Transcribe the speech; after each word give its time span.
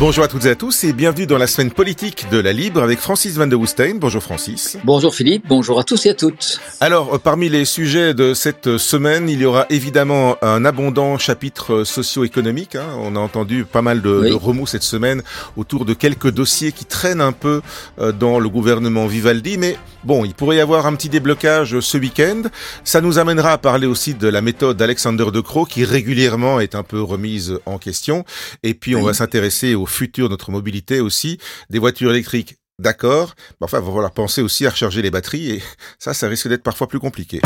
Bonjour 0.00 0.24
à 0.24 0.28
toutes 0.28 0.46
et 0.46 0.48
à 0.48 0.54
tous 0.54 0.84
et 0.84 0.94
bienvenue 0.94 1.26
dans 1.26 1.36
la 1.36 1.46
semaine 1.46 1.70
politique 1.70 2.24
de 2.30 2.38
la 2.38 2.54
Libre 2.54 2.82
avec 2.82 3.00
Francis 3.00 3.36
Van 3.36 3.46
de 3.46 3.54
Woestein. 3.54 3.96
Bonjour 3.96 4.22
Francis. 4.22 4.78
Bonjour 4.82 5.14
Philippe, 5.14 5.44
bonjour 5.46 5.78
à 5.78 5.84
tous 5.84 6.06
et 6.06 6.08
à 6.08 6.14
toutes. 6.14 6.58
Alors, 6.80 7.16
euh, 7.16 7.18
parmi 7.18 7.50
les 7.50 7.66
sujets 7.66 8.14
de 8.14 8.32
cette 8.32 8.78
semaine, 8.78 9.28
il 9.28 9.42
y 9.42 9.44
aura 9.44 9.66
évidemment 9.68 10.38
un 10.40 10.64
abondant 10.64 11.18
chapitre 11.18 11.84
socio-économique. 11.84 12.76
Hein. 12.76 12.86
On 12.98 13.14
a 13.14 13.18
entendu 13.18 13.66
pas 13.66 13.82
mal 13.82 14.00
de, 14.00 14.20
de, 14.20 14.32
remous 14.32 14.66
cette 14.66 14.84
semaine 14.84 15.22
autour 15.58 15.84
de 15.84 15.92
quelques 15.92 16.30
dossiers 16.30 16.72
qui 16.72 16.86
traînent 16.86 17.20
un 17.20 17.32
peu 17.32 17.60
euh, 17.98 18.10
dans 18.10 18.38
le 18.38 18.48
gouvernement 18.48 19.06
Vivaldi, 19.06 19.58
mais 19.58 19.76
bon, 20.04 20.24
il 20.24 20.32
pourrait 20.32 20.56
y 20.56 20.60
avoir 20.60 20.86
un 20.86 20.94
petit 20.94 21.10
déblocage 21.10 21.78
ce 21.80 21.98
week-end. 21.98 22.44
Ça 22.84 23.02
nous 23.02 23.18
amènera 23.18 23.52
à 23.52 23.58
parler 23.58 23.86
aussi 23.86 24.14
de 24.14 24.28
la 24.28 24.40
méthode 24.40 24.78
d'Alexander 24.78 25.26
De 25.30 25.40
Croo 25.40 25.66
qui 25.66 25.84
régulièrement 25.84 26.58
est 26.58 26.74
un 26.74 26.84
peu 26.84 27.02
remise 27.02 27.58
en 27.66 27.76
question. 27.76 28.24
Et 28.62 28.72
puis, 28.72 28.96
on 28.96 29.02
va 29.02 29.12
s'intéresser 29.12 29.74
au 29.74 29.89
futur 29.90 30.28
notre 30.28 30.50
mobilité 30.50 31.00
aussi, 31.00 31.38
des 31.68 31.78
voitures 31.78 32.10
électriques 32.10 32.56
d'accord, 32.80 33.34
mais 33.60 33.66
enfin, 33.66 33.78
il 33.78 33.84
va 33.84 33.92
falloir 33.92 34.10
penser 34.10 34.42
aussi 34.42 34.66
à 34.66 34.70
recharger 34.70 35.02
les 35.02 35.10
batteries 35.10 35.50
et 35.50 35.62
ça, 35.98 36.14
ça 36.14 36.28
risque 36.28 36.48
d'être 36.48 36.62
parfois 36.62 36.88
plus 36.88 36.98
compliqué. 36.98 37.40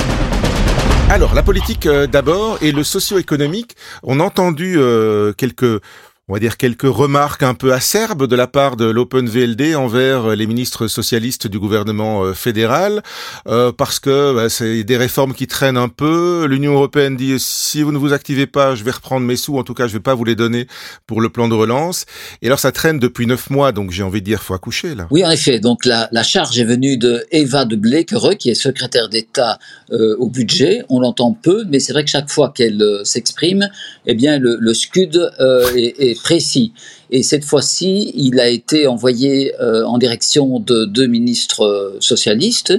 Alors, 1.10 1.34
la 1.34 1.42
politique 1.42 1.86
euh, 1.86 2.06
d'abord 2.06 2.58
et 2.62 2.72
le 2.72 2.82
socio-économique. 2.82 3.76
On 4.02 4.20
a 4.20 4.24
entendu 4.24 4.76
euh, 4.78 5.32
quelques 5.34 5.82
on 6.28 6.32
va 6.32 6.38
dire 6.38 6.56
quelques 6.56 6.82
remarques 6.82 7.42
un 7.42 7.52
peu 7.52 7.74
acerbes 7.74 8.26
de 8.26 8.34
la 8.36 8.46
part 8.46 8.76
de 8.76 8.86
l'OpenVLD 8.86 9.74
envers 9.74 10.34
les 10.34 10.46
ministres 10.46 10.86
socialistes 10.86 11.46
du 11.46 11.58
gouvernement 11.58 12.24
euh, 12.24 12.32
fédéral, 12.32 13.02
euh, 13.46 13.72
parce 13.72 14.00
que 14.00 14.34
bah, 14.34 14.48
c'est 14.48 14.84
des 14.84 14.96
réformes 14.96 15.34
qui 15.34 15.46
traînent 15.46 15.76
un 15.76 15.90
peu. 15.90 16.46
L'Union 16.46 16.72
européenne 16.72 17.16
dit 17.16 17.34
si 17.38 17.82
vous 17.82 17.92
ne 17.92 17.98
vous 17.98 18.14
activez 18.14 18.46
pas, 18.46 18.74
je 18.74 18.84
vais 18.84 18.90
reprendre 18.90 19.26
mes 19.26 19.36
sous. 19.36 19.58
En 19.58 19.64
tout 19.64 19.74
cas, 19.74 19.86
je 19.86 19.92
vais 19.92 20.00
pas 20.00 20.14
vous 20.14 20.24
les 20.24 20.34
donner 20.34 20.66
pour 21.06 21.20
le 21.20 21.28
plan 21.28 21.46
de 21.46 21.54
relance. 21.54 22.06
Et 22.40 22.46
alors, 22.46 22.58
ça 22.58 22.72
traîne 22.72 22.98
depuis 22.98 23.26
neuf 23.26 23.50
mois, 23.50 23.72
donc 23.72 23.90
j'ai 23.90 24.02
envie 24.02 24.20
de 24.20 24.26
dire, 24.26 24.42
faut 24.42 24.54
accoucher 24.54 24.94
là. 24.94 25.06
Oui, 25.10 25.24
en 25.26 25.30
effet. 25.30 25.60
Donc 25.60 25.84
la, 25.84 26.08
la 26.10 26.22
charge 26.22 26.58
est 26.58 26.64
venue 26.64 26.96
de 26.96 27.26
Eva 27.32 27.66
de 27.66 27.76
Blekereux, 27.76 28.34
qui 28.34 28.48
est 28.48 28.54
secrétaire 28.54 29.10
d'État 29.10 29.58
euh, 29.90 30.16
au 30.18 30.30
budget. 30.30 30.84
On 30.88 31.00
l'entend 31.00 31.32
peu, 31.32 31.64
mais 31.68 31.80
c'est 31.80 31.92
vrai 31.92 32.04
que 32.04 32.10
chaque 32.10 32.30
fois 32.30 32.50
qu'elle 32.54 32.80
euh, 32.80 33.04
s'exprime, 33.04 33.68
eh 34.06 34.14
bien 34.14 34.38
le, 34.38 34.56
le 34.58 34.74
scud 34.74 35.16
euh, 35.40 35.68
est, 35.74 36.13
précis. 36.14 36.72
Et 37.10 37.22
cette 37.22 37.44
fois-ci, 37.44 38.10
il 38.16 38.40
a 38.40 38.48
été 38.48 38.86
envoyé 38.86 39.54
euh, 39.60 39.84
en 39.84 39.98
direction 39.98 40.58
de 40.58 40.84
deux 40.84 41.06
ministres 41.06 41.62
euh, 41.62 41.96
socialistes, 42.00 42.74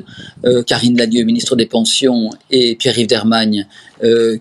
euh, 0.46 0.62
Karine 0.64 0.98
Lanieux, 0.98 1.24
ministre 1.24 1.56
des 1.56 1.66
Pensions, 1.66 2.32
et 2.52 2.76
Pierre-Yves 2.76 3.08
Dermagne, 3.08 3.68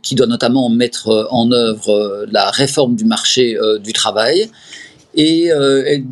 qui 0.02 0.16
doit 0.16 0.26
notamment 0.26 0.68
mettre 0.68 1.28
en 1.30 1.50
œuvre 1.52 2.26
la 2.30 2.50
réforme 2.50 2.96
du 2.96 3.04
marché 3.04 3.56
du 3.82 3.92
travail. 3.92 4.50
Et 5.14 5.48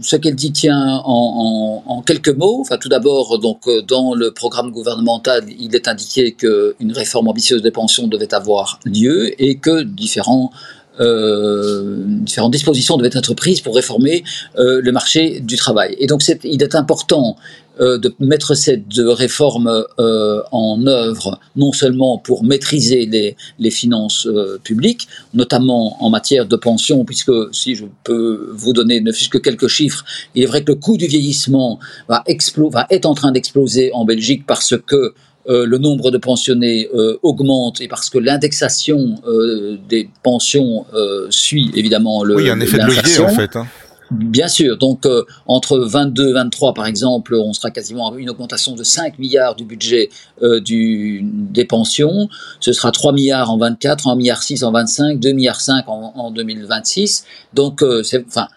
ce 0.00 0.16
qu'elle 0.16 0.36
dit 0.36 0.52
tient 0.52 1.02
en, 1.04 1.82
en, 1.86 1.92
en, 1.92 2.02
quelques 2.02 2.28
mots. 2.28 2.60
Enfin, 2.60 2.78
tout 2.78 2.88
d'abord, 2.88 3.40
donc 3.40 3.68
dans 3.88 4.14
le 4.14 4.32
programme 4.32 4.70
gouvernemental, 4.70 5.44
il 5.58 5.74
est 5.74 5.88
indiqué 5.88 6.32
qu'une 6.32 6.92
réforme 6.92 7.28
ambitieuse 7.28 7.62
des 7.62 7.72
pensions 7.72 8.06
devait 8.06 8.32
avoir 8.32 8.78
lieu 8.84 9.34
et 9.42 9.56
que 9.56 9.82
différents 9.82 10.52
euh, 11.00 12.02
différentes 12.06 12.52
dispositions 12.52 12.96
devaient 12.96 13.10
être 13.12 13.34
prises 13.34 13.60
pour 13.60 13.74
réformer 13.74 14.24
euh, 14.58 14.80
le 14.82 14.92
marché 14.92 15.40
du 15.40 15.56
travail. 15.56 15.96
Et 15.98 16.06
donc, 16.06 16.22
il 16.44 16.62
est 16.62 16.74
important 16.74 17.36
euh, 17.80 17.96
de 17.96 18.14
mettre 18.20 18.54
cette 18.54 18.84
réforme 18.98 19.84
euh, 19.98 20.42
en 20.52 20.86
œuvre, 20.86 21.40
non 21.56 21.72
seulement 21.72 22.18
pour 22.18 22.44
maîtriser 22.44 23.06
les, 23.06 23.34
les 23.58 23.70
finances 23.70 24.26
euh, 24.26 24.60
publiques, 24.62 25.08
notamment 25.32 25.96
en 26.04 26.10
matière 26.10 26.44
de 26.44 26.56
pension, 26.56 27.06
puisque 27.06 27.32
si 27.52 27.74
je 27.74 27.86
peux 28.04 28.50
vous 28.52 28.74
donner 28.74 29.00
ne 29.00 29.10
fût-ce 29.10 29.30
que 29.30 29.38
quelques 29.38 29.68
chiffres, 29.68 30.04
il 30.34 30.42
est 30.42 30.46
vrai 30.46 30.62
que 30.62 30.72
le 30.72 30.78
coût 30.78 30.98
du 30.98 31.06
vieillissement 31.06 31.78
va, 32.10 32.22
va 32.70 32.86
est 32.90 33.06
en 33.06 33.14
train 33.14 33.32
d'exploser 33.32 33.90
en 33.94 34.04
Belgique 34.04 34.44
parce 34.46 34.74
que 34.86 35.14
euh, 35.48 35.66
le 35.66 35.78
nombre 35.78 36.10
de 36.10 36.18
pensionnés 36.18 36.88
euh, 36.94 37.18
augmente 37.22 37.80
et 37.80 37.88
parce 37.88 38.10
que 38.10 38.18
l'indexation 38.18 39.16
euh, 39.26 39.76
des 39.88 40.08
pensions 40.22 40.86
suit 41.30 41.70
évidemment 41.74 42.24
le. 42.24 42.36
Oui, 42.36 42.42
il 42.44 42.46
y 42.46 42.50
a 42.50 42.54
un 42.54 42.60
effet 42.60 42.78
de 42.78 42.84
levier 42.84 43.18
en 43.20 43.28
fait. 43.28 43.56
Hein. 43.56 43.66
Bien 44.12 44.48
sûr, 44.48 44.76
donc 44.76 45.06
euh, 45.06 45.24
entre 45.46 45.78
22 45.78 46.28
et 46.28 46.32
23 46.34 46.74
par 46.74 46.86
exemple, 46.86 47.34
on 47.34 47.54
sera 47.54 47.70
quasiment 47.70 48.12
à 48.12 48.18
une 48.18 48.28
augmentation 48.28 48.74
de 48.74 48.82
5 48.82 49.18
milliards 49.18 49.54
du 49.54 49.64
budget 49.64 50.10
euh, 50.42 50.60
du, 50.60 51.20
des 51.22 51.64
pensions, 51.64 52.28
ce 52.60 52.74
sera 52.74 52.90
3 52.90 53.14
milliards 53.14 53.50
en 53.50 53.56
24, 53.56 54.08
1 54.08 54.16
milliard 54.16 54.42
6 54.42 54.64
en 54.64 54.72
25, 54.72 55.18
2 55.18 55.32
milliards 55.32 55.60
5 55.62 55.88
en, 55.88 56.12
en 56.14 56.30
2026. 56.30 57.24
Donc 57.54 57.82
euh, 57.82 58.02
c'est 58.02 58.22
enfin 58.26 58.48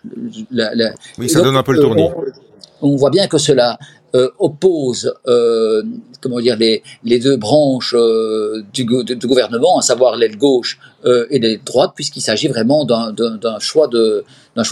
la, 0.52 0.76
la, 0.76 0.92
Oui, 1.18 1.30
ça 1.30 1.40
donc, 1.40 1.48
donne 1.48 1.56
un 1.56 1.64
peu 1.64 1.72
le 1.72 1.80
tournis. 1.80 2.04
On, 2.82 2.92
on 2.92 2.96
voit 2.98 3.10
bien 3.10 3.28
que 3.28 3.38
cela 3.38 3.80
euh, 4.16 4.30
oppose 4.40 5.14
euh, 5.28 5.84
comment 6.22 6.40
dire 6.40 6.56
les, 6.56 7.20
deux 7.20 7.36
branches 7.36 7.94
euh, 7.98 8.64
du, 8.74 8.86
gouvernement, 8.86 9.78
à 9.78 9.82
savoir 9.82 10.16
l'aile 10.16 10.38
gauche 10.38 10.80
et 11.04 11.38
l'aile 11.38 11.60
droite, 11.66 11.92
puisqu'il 11.96 12.22
s'agit 12.22 12.48
vraiment 12.48 12.86
d'un 12.86 13.60
choix 13.60 13.88
de 13.88 14.24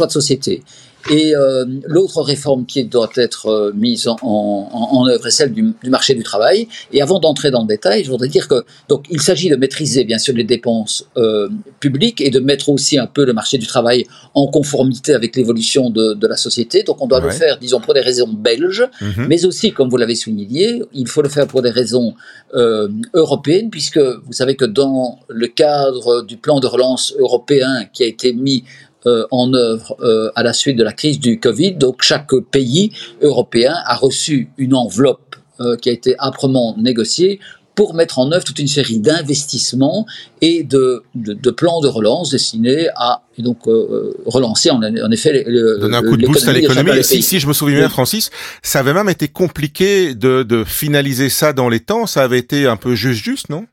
société. 0.09 0.64
Et 1.09 1.36
euh, 1.36 1.66
l'autre 1.86 2.22
réforme 2.22 2.66
qui 2.66 2.86
doit 2.86 3.09
être 3.16 3.47
euh, 3.47 3.72
mise 3.75 4.08
en, 4.08 4.16
en, 4.22 4.69
en, 4.72 5.08
œuvre 5.08 5.28
est 5.28 5.31
celle 5.31 5.52
du, 5.52 5.74
du, 5.84 5.90
marché 5.90 6.14
du 6.14 6.24
travail. 6.24 6.68
Et 6.94 7.02
avant 7.02 7.19
d'entrer 7.19 7.52
dans 7.52 7.62
le 7.62 7.68
détail, 7.68 8.03
je 8.03 8.09
voudrais 8.09 8.30
dire 8.30 8.47
que 8.47 8.64
donc 8.88 9.06
il 9.09 9.22
s'agit 9.22 9.50
de 9.50 9.56
maîtriser 9.56 10.06
bien 10.06 10.18
sûr 10.18 10.34
les 10.34 10.44
dépenses 10.46 11.06
euh, 11.18 11.50
publiques 11.80 12.22
et 12.22 12.30
de 12.30 12.40
mettre 12.40 12.69
aussi 12.69 12.97
un 12.97 13.08
peu 13.08 13.25
le 13.25 13.34
marché 13.34 13.58
du 13.58 13.68
travail 13.68 14.06
en 14.34 14.47
conformité 14.47 15.13
avec 15.13 15.36
l'évolution 15.36 15.90
de, 15.90 16.13
de, 16.13 16.28
la 16.28 16.38
société. 16.38 16.84
Donc 16.84 17.02
on 17.02 17.08
doit 17.08 17.19
ouais. 17.19 17.25
le 17.25 17.31
faire, 17.31 17.58
disons, 17.59 17.81
pour 17.81 17.94
des 17.94 18.02
raisons 18.02 18.30
belges, 18.31 18.88
mm 19.02 19.09
-hmm. 19.09 19.28
mais 19.28 19.46
aussi, 19.46 19.72
comme 19.74 19.90
vous 19.90 19.97
l'avez 19.97 20.16
souligné, 20.16 20.81
il 20.94 21.08
faut 21.08 21.22
le 21.22 21.30
faire 21.30 21.47
pour 21.47 21.62
des 21.62 21.74
raisons 21.81 22.13
euh, 22.56 22.88
européennes, 23.13 23.69
puisque 23.69 24.03
vous 24.25 24.36
savez 24.42 24.56
que 24.56 24.66
dans 24.66 25.19
le 25.28 25.47
cadre 25.47 26.22
du 26.31 26.38
plan 26.38 26.59
de 26.63 26.68
relance 26.68 27.06
européen 27.25 27.74
qui 27.94 28.02
a 28.03 28.08
été 28.16 28.30
mis 28.47 28.63
euh, 29.06 29.25
en 29.31 29.53
œuvre 29.53 29.96
euh, 30.02 30.31
à 30.36 30.44
la 30.44 30.53
suite 30.53 30.78
de 30.78 30.84
la 30.84 30.94
crise 30.94 31.19
du 31.19 31.40
Covid. 31.40 31.74
Donc 31.74 32.02
chaque 32.02 32.34
pays 32.52 32.91
européen 33.22 33.75
a 33.86 33.96
reçu 33.96 34.50
une 34.58 34.74
enveloppe 34.74 35.36
euh, 35.59 35.75
qui 35.78 35.90
a 35.90 35.91
été 35.91 36.16
âprement 36.19 36.75
négociée 36.78 37.40
pour 37.75 37.96
mettre 37.96 38.19
en 38.19 38.31
œuvre 38.31 38.44
toute 38.44 38.59
une 38.59 38.68
série 38.68 39.00
d'investissements 39.00 40.06
et 40.42 40.63
de, 40.63 41.03
de, 41.16 41.34
de, 41.34 41.52
plans 41.52 41.81
de 41.81 41.88
relance 41.88 42.30
destinés 42.30 42.88
à 42.96 43.24
et 43.38 43.42
donc 43.42 43.68
euh, 43.68 44.16
relancer 44.25 44.69
en, 44.69 44.81
en, 44.84 45.12
effet 45.12 45.44
le, 45.47 45.80
donner 45.80 45.97
un 45.97 46.02
coup 46.02 46.18
de 46.18 46.25
boost 46.28 46.47
à 46.47 46.53
l'économie. 46.53 47.03
Si, 47.03 47.24
si 47.24 47.40
je 47.40 47.47
me 47.47 47.53
souviens 47.53 47.80
bien, 47.80 47.90
Francis, 47.90 48.30
ça 48.62 48.80
avait 48.80 48.94
même 48.94 49.09
été 49.09 49.28
compliqué 49.28 50.13
de, 50.13 50.44
de 50.44 50.63
finaliser 50.63 51.30
ça 51.30 51.52
dans 51.52 51.69
les 51.69 51.80
temps. 51.80 52.06
Ça 52.06 52.24
avait 52.24 52.38
été 52.38 52.68
un 52.68 52.78
peu 52.78 52.94
juste 52.94 53.24
juste, 53.24 53.50
non? 53.50 53.66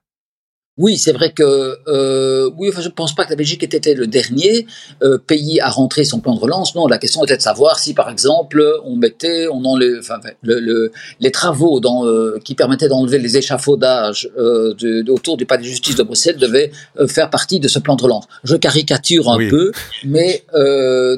Oui, 0.81 0.97
c'est 0.97 1.13
vrai 1.13 1.31
que 1.31 1.79
euh, 1.89 2.51
oui, 2.57 2.71
enfin, 2.71 2.81
je 2.81 2.89
ne 2.89 2.95
pense 2.95 3.15
pas 3.15 3.27
que 3.27 3.31
la 3.31 3.37
Belgique 3.37 3.63
était 3.63 3.93
le 3.93 4.07
dernier 4.07 4.67
euh, 5.03 5.19
pays 5.19 5.61
à 5.61 5.69
rentrer 5.69 6.05
son 6.05 6.21
plan 6.21 6.35
de 6.35 6.41
relance. 6.41 6.75
Non, 6.75 6.87
la 6.87 6.97
question 6.97 7.23
était 7.23 7.37
de 7.37 7.43
savoir 7.43 7.79
si, 7.79 7.93
par 7.93 8.09
exemple, 8.09 8.65
on 8.87 8.97
mettait, 8.97 9.47
on 9.53 9.63
enlève, 9.67 9.99
enfin, 10.01 10.19
le, 10.43 10.59
le, 10.59 10.91
les 11.21 11.31
travaux 11.31 11.81
dans, 11.81 12.07
euh, 12.07 12.39
qui 12.43 12.55
permettaient 12.55 12.89
d'enlever 12.89 13.19
les 13.19 13.37
échafaudages 13.37 14.31
de, 14.39 15.03
de, 15.03 15.13
autour 15.13 15.37
du 15.37 15.45
palais 15.45 15.63
de 15.63 15.69
justice 15.69 15.97
de 15.97 16.03
Bruxelles 16.03 16.39
devaient 16.39 16.71
faire 17.09 17.29
partie 17.29 17.61
de 17.61 17.69
ce 17.69 17.79
plan 17.79 17.95
de 17.95 18.03
relance. 18.03 18.25
Je 18.45 18.57
caricature 18.57 19.31
un 19.31 19.37
oui. 19.37 19.51
peu, 19.51 19.73
mais 20.05 20.45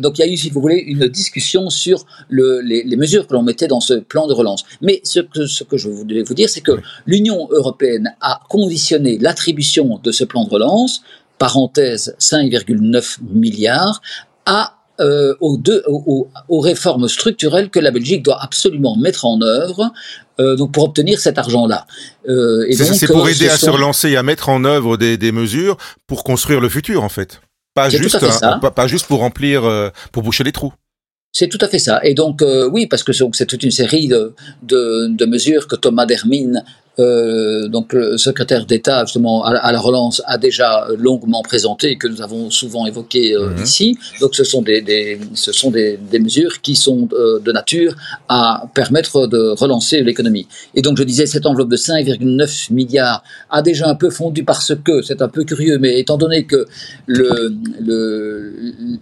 donc 0.01 0.19
il 0.19 0.23
y 0.23 0.25
a 0.25 0.27
eu, 0.27 0.37
si 0.37 0.51
vous 0.51 0.61
voulez, 0.61 0.79
une 0.79 1.07
discussion 1.07 1.71
sur 1.71 2.05
le, 2.29 2.61
les, 2.63 2.83
les, 2.83 2.97
mesures 2.97 3.29
que 3.29 3.35
l'on 3.35 3.43
mettait 3.43 3.69
dans 3.69 3.81
ce 3.81 3.95
plan 3.95 4.27
de 4.27 4.33
relance. 4.33 4.65
Mais 4.81 5.01
ce 5.05 5.21
que, 5.21 5.47
ce 5.47 5.63
que 5.63 5.77
je 5.77 5.89
voulais 5.89 6.25
vous 6.25 6.35
dire, 6.35 6.49
c'est 6.49 6.63
que 6.63 6.73
oui. 6.73 6.81
l'Union 7.07 7.47
européenne 7.53 8.17
a 8.21 8.41
conditionné 8.49 9.19
l'attribution 9.19 9.52
de 9.53 10.13
ce 10.13 10.25
plan 10.25 10.45
de 10.45 10.51
relance, 10.51 11.03
parenthèse 11.39 12.15
5,9 12.19 13.19
milliards, 13.23 14.01
à 14.47 14.77
euh, 15.01 15.35
aux, 15.41 15.57
deux, 15.57 15.83
aux, 15.87 16.29
aux, 16.49 16.61
réformes 16.61 17.09
structurelles 17.09 17.71
que 17.71 17.81
la 17.81 17.91
Belgique 17.91 18.23
doit 18.23 18.39
absolument 18.41 18.95
mettre 18.95 19.25
en 19.25 19.41
œuvre 19.41 19.91
euh, 20.39 20.55
donc 20.55 20.73
pour 20.73 20.85
obtenir 20.85 21.19
cet 21.19 21.39
argent-là. 21.39 21.87
Euh, 22.29 22.71
c'est 22.71 23.07
pour 23.07 23.27
aider 23.27 23.49
à 23.49 23.57
sont... 23.57 23.67
se 23.67 23.71
relancer 23.71 24.11
et 24.11 24.17
à 24.19 24.23
mettre 24.23 24.51
en 24.51 24.65
œuvre 24.65 24.99
des, 24.99 25.17
des, 25.17 25.33
mesures 25.33 25.79
pour 26.07 26.25
construire 26.25 26.61
le 26.61 26.69
futur 26.69 27.03
en 27.03 27.09
fait. 27.09 27.41
Pas 27.75 27.89
juste, 27.89 28.23
un, 28.43 28.59
pas, 28.59 28.71
pas, 28.71 28.87
juste 28.87 29.07
pour 29.07 29.21
remplir, 29.21 29.63
pour 30.13 30.23
boucher 30.23 30.45
les 30.45 30.53
trous. 30.53 30.75
C'est 31.33 31.49
tout 31.49 31.59
à 31.63 31.69
fait 31.69 31.79
ça. 31.79 31.99
Et 32.05 32.13
donc, 32.13 32.43
euh, 32.43 32.69
oui, 32.71 32.87
parce 32.87 33.03
que 33.03 33.13
c'est 33.13 33.47
toute 33.47 33.63
une 33.63 33.71
série 33.71 34.07
de, 34.07 34.35
de, 34.63 35.07
de, 35.09 35.25
mesures 35.25 35.67
que 35.67 35.77
Thomas 35.77 36.05
Dermine 36.05 36.63
euh, 36.99 37.69
donc 37.69 37.95
le 37.95 38.19
secrétaire 38.19 38.67
d'État 38.67 39.05
justement 39.07 39.45
à, 39.45 39.73
la 39.73 39.81
relance 39.81 40.21
a 40.27 40.37
déjà 40.37 40.87
longuement 40.99 41.41
présenté 41.43 41.97
que 41.97 42.07
nous 42.07 42.21
avons 42.21 42.51
souvent 42.51 42.85
évoqué 42.87 43.35
euh, 43.35 43.49
mhm. 43.49 43.63
ici. 43.63 43.99
Donc 44.21 44.35
ce 44.35 44.45
sont 44.45 44.61
des, 44.61 44.83
des 44.83 45.19
ce 45.35 45.53
sont 45.53 45.71
des, 45.71 45.97
des, 45.97 46.19
mesures 46.19 46.61
qui 46.61 46.77
sont 46.77 47.09
euh, 47.13 47.41
de 47.41 47.51
nature 47.51 47.95
à 48.29 48.65
permettre 48.75 49.27
de 49.27 49.55
relancer 49.59 50.03
l'économie. 50.03 50.47
Et 50.75 50.83
donc 50.83 50.99
je 50.99 51.05
disais 51.05 51.25
cette 51.25 51.47
enveloppe 51.47 51.71
de 51.71 51.77
5,9 51.77 52.73
milliards 52.73 53.23
a 53.49 53.63
déjà 53.63 53.89
un 53.89 53.95
peu 53.95 54.11
fondu 54.11 54.45
parce 54.45 54.75
que 54.85 55.01
c'est 55.01 55.23
un 55.23 55.29
peu 55.29 55.45
curieux, 55.45 55.79
mais 55.79 55.99
étant 55.99 56.19
donné 56.19 56.45
que 56.45 56.67
le, 57.07 57.55
le, 57.81 58.53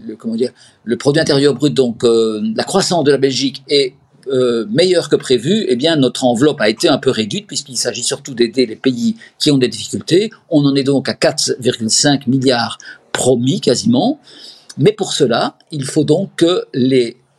le 0.06 0.16
comment 0.16 0.37
dire 0.37 0.52
le 0.84 0.96
produit 0.96 1.20
intérieur 1.20 1.54
brut 1.54 1.75
donc 1.75 2.02
la 2.04 2.64
croissance 2.64 3.04
de 3.04 3.10
la 3.10 3.19
Belgique 3.19 3.62
est 3.69 3.94
euh, 4.31 4.67
meilleur 4.71 5.09
que 5.09 5.17
prévu, 5.17 5.67
eh 5.69 5.77
bien 5.77 5.97
notre 5.97 6.25
enveloppe 6.25 6.61
a 6.61 6.69
été 6.69 6.88
un 6.88 6.99
peu 6.99 7.11
réduite 7.11 7.47
puisqu'il 7.47 7.77
s'agit 7.77 8.03
surtout 8.03 8.35
d'aider 8.35 8.67
les 8.67 8.77
pays 8.77 9.17
qui 9.38 9.50
ont 9.50 9.59
des 9.59 9.69
difficultés. 9.69 10.31
On 10.49 10.65
en 10.65 10.75
est 10.75 10.85
donc 10.85 11.09
à 11.09 11.12
4,5 11.12 12.29
milliards 12.29 12.79
promis 13.12 13.61
quasiment. 13.61 14.21
Mais 14.79 14.93
pour 14.93 15.12
cela, 15.12 15.56
il 15.73 15.85
faut 15.85 16.05
donc 16.05 16.31
que 16.37 16.65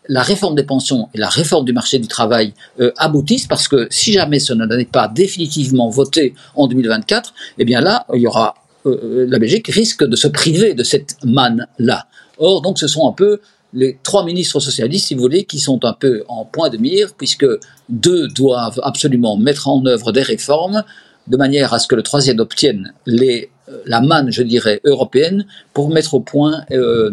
la 0.07 0.21
réforme 0.21 0.55
des 0.55 0.63
pensions 0.63 1.09
et 1.13 1.17
la 1.17 1.29
réforme 1.29 1.65
du 1.65 1.73
marché 1.73 1.97
du 1.97 2.07
travail 2.07 2.53
euh, 2.79 2.91
aboutissent 2.97 3.47
parce 3.47 3.67
que 3.67 3.87
si 3.89 4.13
jamais 4.13 4.39
ce 4.39 4.53
n'est 4.53 4.85
pas 4.85 5.07
définitivement 5.07 5.89
voté 5.89 6.33
en 6.55 6.67
2024, 6.67 7.33
eh 7.57 7.65
bien 7.65 7.81
là, 7.81 8.05
il 8.13 8.21
y 8.21 8.27
aura 8.27 8.55
euh, 8.85 9.25
la 9.29 9.39
Belgique 9.39 9.67
risque 9.67 10.03
de 10.03 10.15
se 10.15 10.27
priver 10.27 10.73
de 10.73 10.83
cette 10.83 11.17
manne-là. 11.23 12.07
Or, 12.37 12.61
donc, 12.61 12.79
ce 12.79 12.87
sont 12.87 13.07
un 13.07 13.13
peu 13.13 13.39
les 13.73 13.97
trois 14.03 14.25
ministres 14.25 14.59
socialistes, 14.59 15.07
si 15.07 15.15
vous 15.15 15.21
voulez, 15.21 15.45
qui 15.45 15.59
sont 15.59 15.83
un 15.85 15.93
peu 15.93 16.23
en 16.27 16.45
point 16.45 16.69
de 16.69 16.77
mire, 16.77 17.13
puisque 17.17 17.45
deux 17.89 18.27
doivent 18.27 18.79
absolument 18.83 19.37
mettre 19.37 19.67
en 19.67 19.85
œuvre 19.85 20.11
des 20.11 20.23
réformes, 20.23 20.83
de 21.27 21.37
manière 21.37 21.73
à 21.73 21.79
ce 21.79 21.87
que 21.87 21.95
le 21.95 22.03
troisième 22.03 22.39
obtienne 22.39 22.93
les, 23.05 23.49
euh, 23.69 23.77
la 23.85 24.01
manne, 24.01 24.31
je 24.31 24.43
dirais, 24.43 24.81
européenne, 24.83 25.45
pour 25.73 25.89
mettre 25.89 26.15
au 26.15 26.19
point 26.19 26.63
euh, 26.71 27.11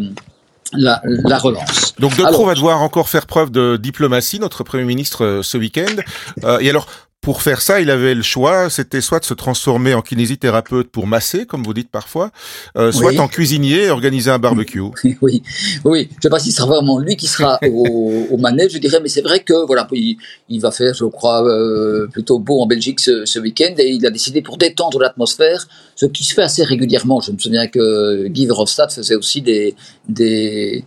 la, 0.73 1.01
la, 1.03 1.37
relance. 1.37 1.95
Donc 1.99 2.15
De 2.17 2.23
Croo 2.23 2.45
va 2.45 2.53
devoir 2.53 2.81
encore 2.81 3.09
faire 3.09 3.25
preuve 3.25 3.51
de 3.51 3.77
diplomatie, 3.77 4.39
notre 4.39 4.63
Premier 4.63 4.83
ministre, 4.83 5.25
euh, 5.25 5.43
ce 5.43 5.57
week-end. 5.57 5.95
Euh, 6.43 6.59
et 6.59 6.69
alors, 6.69 6.87
pour 7.21 7.41
faire 7.41 7.61
ça, 7.61 7.81
il 7.81 7.89
avait 7.89 8.15
le 8.15 8.21
choix, 8.21 8.69
c'était 8.69 9.01
soit 9.01 9.19
de 9.19 9.25
se 9.25 9.33
transformer 9.33 9.93
en 9.93 10.01
kinésithérapeute 10.01 10.89
pour 10.89 11.05
masser, 11.05 11.45
comme 11.45 11.63
vous 11.63 11.73
dites 11.73 11.89
parfois, 11.91 12.31
euh, 12.77 12.93
soit 12.93 13.19
en 13.19 13.27
cuisinier 13.27 13.85
et 13.85 13.89
organiser 13.89 14.31
un 14.31 14.39
barbecue. 14.39 14.79
Oui, 15.21 15.43
oui. 15.83 16.07
Je 16.11 16.15
ne 16.15 16.21
sais 16.21 16.29
pas 16.29 16.39
si 16.39 16.51
ce 16.51 16.57
sera 16.57 16.67
vraiment 16.67 16.97
lui 16.97 17.17
qui 17.17 17.27
sera 17.27 17.59
au, 17.67 18.25
au 18.31 18.37
manège, 18.37 18.71
je 18.73 18.77
dirais, 18.77 18.99
mais 19.01 19.09
c'est 19.09 19.21
vrai 19.21 19.41
que 19.41 19.65
voilà, 19.65 19.85
il, 19.91 20.17
il, 20.47 20.61
va 20.61 20.71
faire, 20.71 20.93
je 20.93 21.03
crois, 21.05 21.45
euh, 21.45 22.07
plutôt 22.07 22.39
beau 22.39 22.61
en 22.61 22.67
Belgique 22.67 22.99
ce, 23.01 23.25
ce 23.25 23.39
week-end 23.39 23.73
et 23.77 23.89
il 23.89 24.05
a 24.05 24.11
décidé 24.11 24.41
pour 24.41 24.57
détendre 24.57 24.99
l'atmosphère, 24.99 25.67
ce 25.95 26.05
qui 26.05 26.23
se 26.23 26.33
fait 26.33 26.43
assez 26.43 26.63
régulièrement. 26.63 27.19
Je 27.19 27.31
me 27.31 27.37
souviens 27.37 27.67
que 27.67 28.27
Guy 28.27 28.45
Verhofstadt 28.45 28.93
faisait 28.93 29.15
aussi 29.15 29.41
des, 29.41 29.75
des 30.07 30.85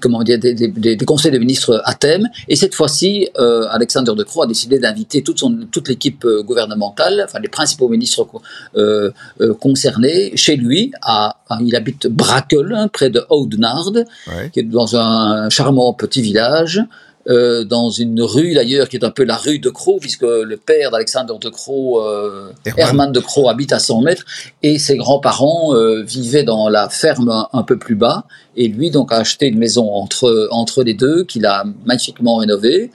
comment 0.00 0.22
dire, 0.22 0.38
des, 0.38 0.54
des, 0.54 0.68
des, 0.68 1.04
conseils 1.04 1.32
de 1.32 1.38
ministres 1.38 1.82
à 1.84 1.94
thème. 1.94 2.28
Et 2.48 2.56
cette 2.56 2.74
fois-ci, 2.74 3.28
euh, 3.38 3.66
Alexander 3.70 4.12
De 4.16 4.22
Croo 4.22 4.42
a 4.42 4.46
décidé 4.46 4.78
d'inviter 4.78 5.22
toute, 5.22 5.38
son, 5.38 5.66
toute 5.70 5.88
l'équipe 5.88 6.24
euh, 6.24 6.42
gouvernementale, 6.42 7.22
enfin 7.24 7.38
les 7.40 7.48
principaux 7.48 7.88
ministres 7.88 8.26
euh, 8.76 9.10
euh, 9.40 9.54
concernés, 9.54 10.36
chez 10.36 10.56
lui. 10.56 10.92
À, 11.02 11.36
il 11.60 11.76
habite 11.76 12.06
Brakel, 12.06 12.72
hein, 12.74 12.88
près 12.88 13.10
de 13.10 13.24
Oudenaarde, 13.30 14.04
qui 14.52 14.60
est 14.60 14.64
dans 14.64 14.96
un 14.96 15.48
charmant 15.50 15.92
petit 15.92 16.22
village. 16.22 16.80
Euh, 17.26 17.64
dans 17.64 17.88
une 17.88 18.20
rue 18.20 18.52
d'ailleurs 18.52 18.86
qui 18.90 18.96
est 18.96 19.04
un 19.04 19.10
peu 19.10 19.24
la 19.24 19.36
rue 19.36 19.58
de 19.58 19.70
Croix, 19.70 19.96
puisque 19.98 20.22
le 20.22 20.56
père 20.58 20.90
d'Alexandre 20.90 21.38
de 21.38 21.48
Croix, 21.48 22.06
euh, 22.06 22.50
Herman. 22.76 23.12
de 23.12 23.20
Croix, 23.20 23.50
habite 23.50 23.72
à 23.72 23.78
100 23.78 24.02
mètres, 24.02 24.24
et 24.62 24.78
ses 24.78 24.98
grands-parents 24.98 25.74
euh, 25.74 26.02
vivaient 26.02 26.42
dans 26.42 26.68
la 26.68 26.90
ferme 26.90 27.46
un, 27.50 27.62
peu 27.62 27.78
plus 27.78 27.94
bas, 27.94 28.24
et 28.56 28.68
lui 28.68 28.90
donc 28.90 29.10
a 29.10 29.16
acheté 29.16 29.46
une 29.46 29.58
maison 29.58 29.90
entre, 29.90 30.48
entre 30.50 30.82
les 30.82 30.92
deux, 30.92 31.24
qu'il 31.24 31.46
a 31.46 31.64
magnifiquement 31.86 32.36
rénovée, 32.36 32.90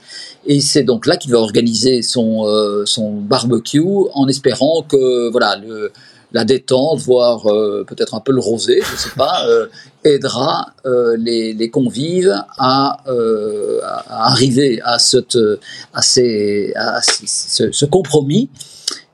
et 0.46 0.60
c'est 0.60 0.84
donc 0.84 1.06
là 1.06 1.16
qu'il 1.16 1.32
va 1.32 1.38
organiser 1.38 2.02
son, 2.02 2.46
euh, 2.46 2.86
son 2.86 3.10
barbecue, 3.14 3.82
en 4.14 4.28
espérant 4.28 4.82
que 4.82 5.28
voilà 5.30 5.56
le 5.56 5.90
la 6.32 6.44
détente, 6.44 7.00
voire 7.00 7.46
euh, 7.50 7.84
peut-être 7.86 8.14
un 8.14 8.20
peu 8.20 8.32
le 8.32 8.40
rosé, 8.40 8.80
je 8.82 8.92
ne 8.92 8.96
sais 8.96 9.10
pas, 9.16 9.46
euh, 9.46 9.66
aidera 10.04 10.74
euh, 10.86 11.16
les, 11.18 11.70
convives 11.70 12.34
à, 12.58 13.02
à, 13.06 14.26
arriver 14.26 14.80
à, 14.82 14.98
ces, 14.98 16.72
à 16.74 17.00
ce, 17.02 17.72
ce, 17.72 17.84
compromis 17.84 18.50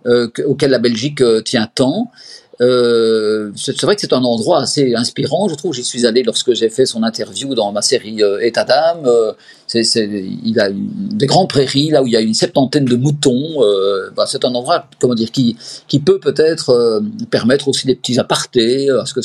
auquel 0.04 0.70
la 0.70 0.78
Belgique 0.78 1.22
tient 1.44 1.68
tant. 1.74 2.12
Euh, 2.60 3.50
c'est 3.54 3.82
vrai 3.82 3.96
que 3.96 4.00
c'est 4.00 4.12
un 4.12 4.24
endroit 4.24 4.62
assez 4.62 4.94
inspirant, 4.94 5.48
je 5.48 5.54
trouve. 5.54 5.74
J'y 5.74 5.84
suis 5.84 6.06
allé 6.06 6.22
lorsque 6.22 6.54
j'ai 6.54 6.70
fait 6.70 6.86
son 6.86 7.02
interview 7.02 7.54
dans 7.54 7.70
ma 7.72 7.82
série 7.82 8.22
euh, 8.22 8.40
État 8.40 8.64
d'âme. 8.64 9.06
Euh, 9.06 9.32
il 9.74 10.60
a 10.60 10.68
des 10.72 11.26
grandes 11.26 11.48
prairies 11.48 11.90
là 11.90 12.02
où 12.02 12.06
il 12.06 12.12
y 12.12 12.16
a 12.16 12.20
une 12.20 12.34
septantaine 12.34 12.84
de 12.84 12.96
moutons. 12.96 13.62
Euh, 13.62 14.10
bah, 14.16 14.24
c'est 14.26 14.44
un 14.44 14.54
endroit, 14.54 14.88
comment 15.00 15.14
dire, 15.14 15.30
qui, 15.30 15.56
qui 15.86 15.98
peut 15.98 16.18
peut-être 16.18 16.70
euh, 16.70 17.00
permettre 17.30 17.68
aussi 17.68 17.86
des 17.86 17.94
petits 17.94 18.18
apartés, 18.18 18.88
à 18.90 19.04
ce 19.04 19.12
que 19.12 19.20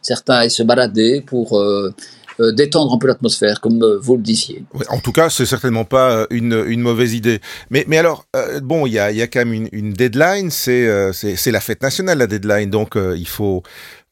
certains 0.00 0.34
aillent 0.34 0.50
se 0.50 0.62
balader 0.62 1.20
pour 1.20 1.62
euh, 2.40 2.52
détendre 2.52 2.94
un 2.94 2.98
peu 2.98 3.06
l'atmosphère, 3.06 3.60
comme 3.60 3.82
euh, 3.82 3.98
vous 4.00 4.16
le 4.16 4.22
disiez. 4.22 4.64
en 4.88 4.98
tout 4.98 5.12
cas, 5.12 5.28
c'est 5.28 5.44
certainement 5.44 5.84
pas 5.84 6.12
euh, 6.12 6.26
une, 6.30 6.64
une 6.66 6.80
mauvaise 6.80 7.14
idée. 7.14 7.40
Mais, 7.70 7.84
mais 7.88 7.98
alors, 7.98 8.26
bon, 8.62 8.86
il 8.86 8.94
y 8.94 8.98
a, 8.98 9.10
y 9.12 9.20
a 9.20 9.26
quand 9.26 9.40
même 9.40 9.52
une, 9.52 9.68
une 9.72 9.92
deadline, 9.92 10.50
c'est 10.50 11.12
c'est 11.12 11.50
la 11.50 11.60
fête 11.60 11.82
nationale, 11.82 12.18
la 12.18 12.26
deadline, 12.26 12.70
donc 12.70 12.96
il 12.96 13.28
faut 13.28 13.62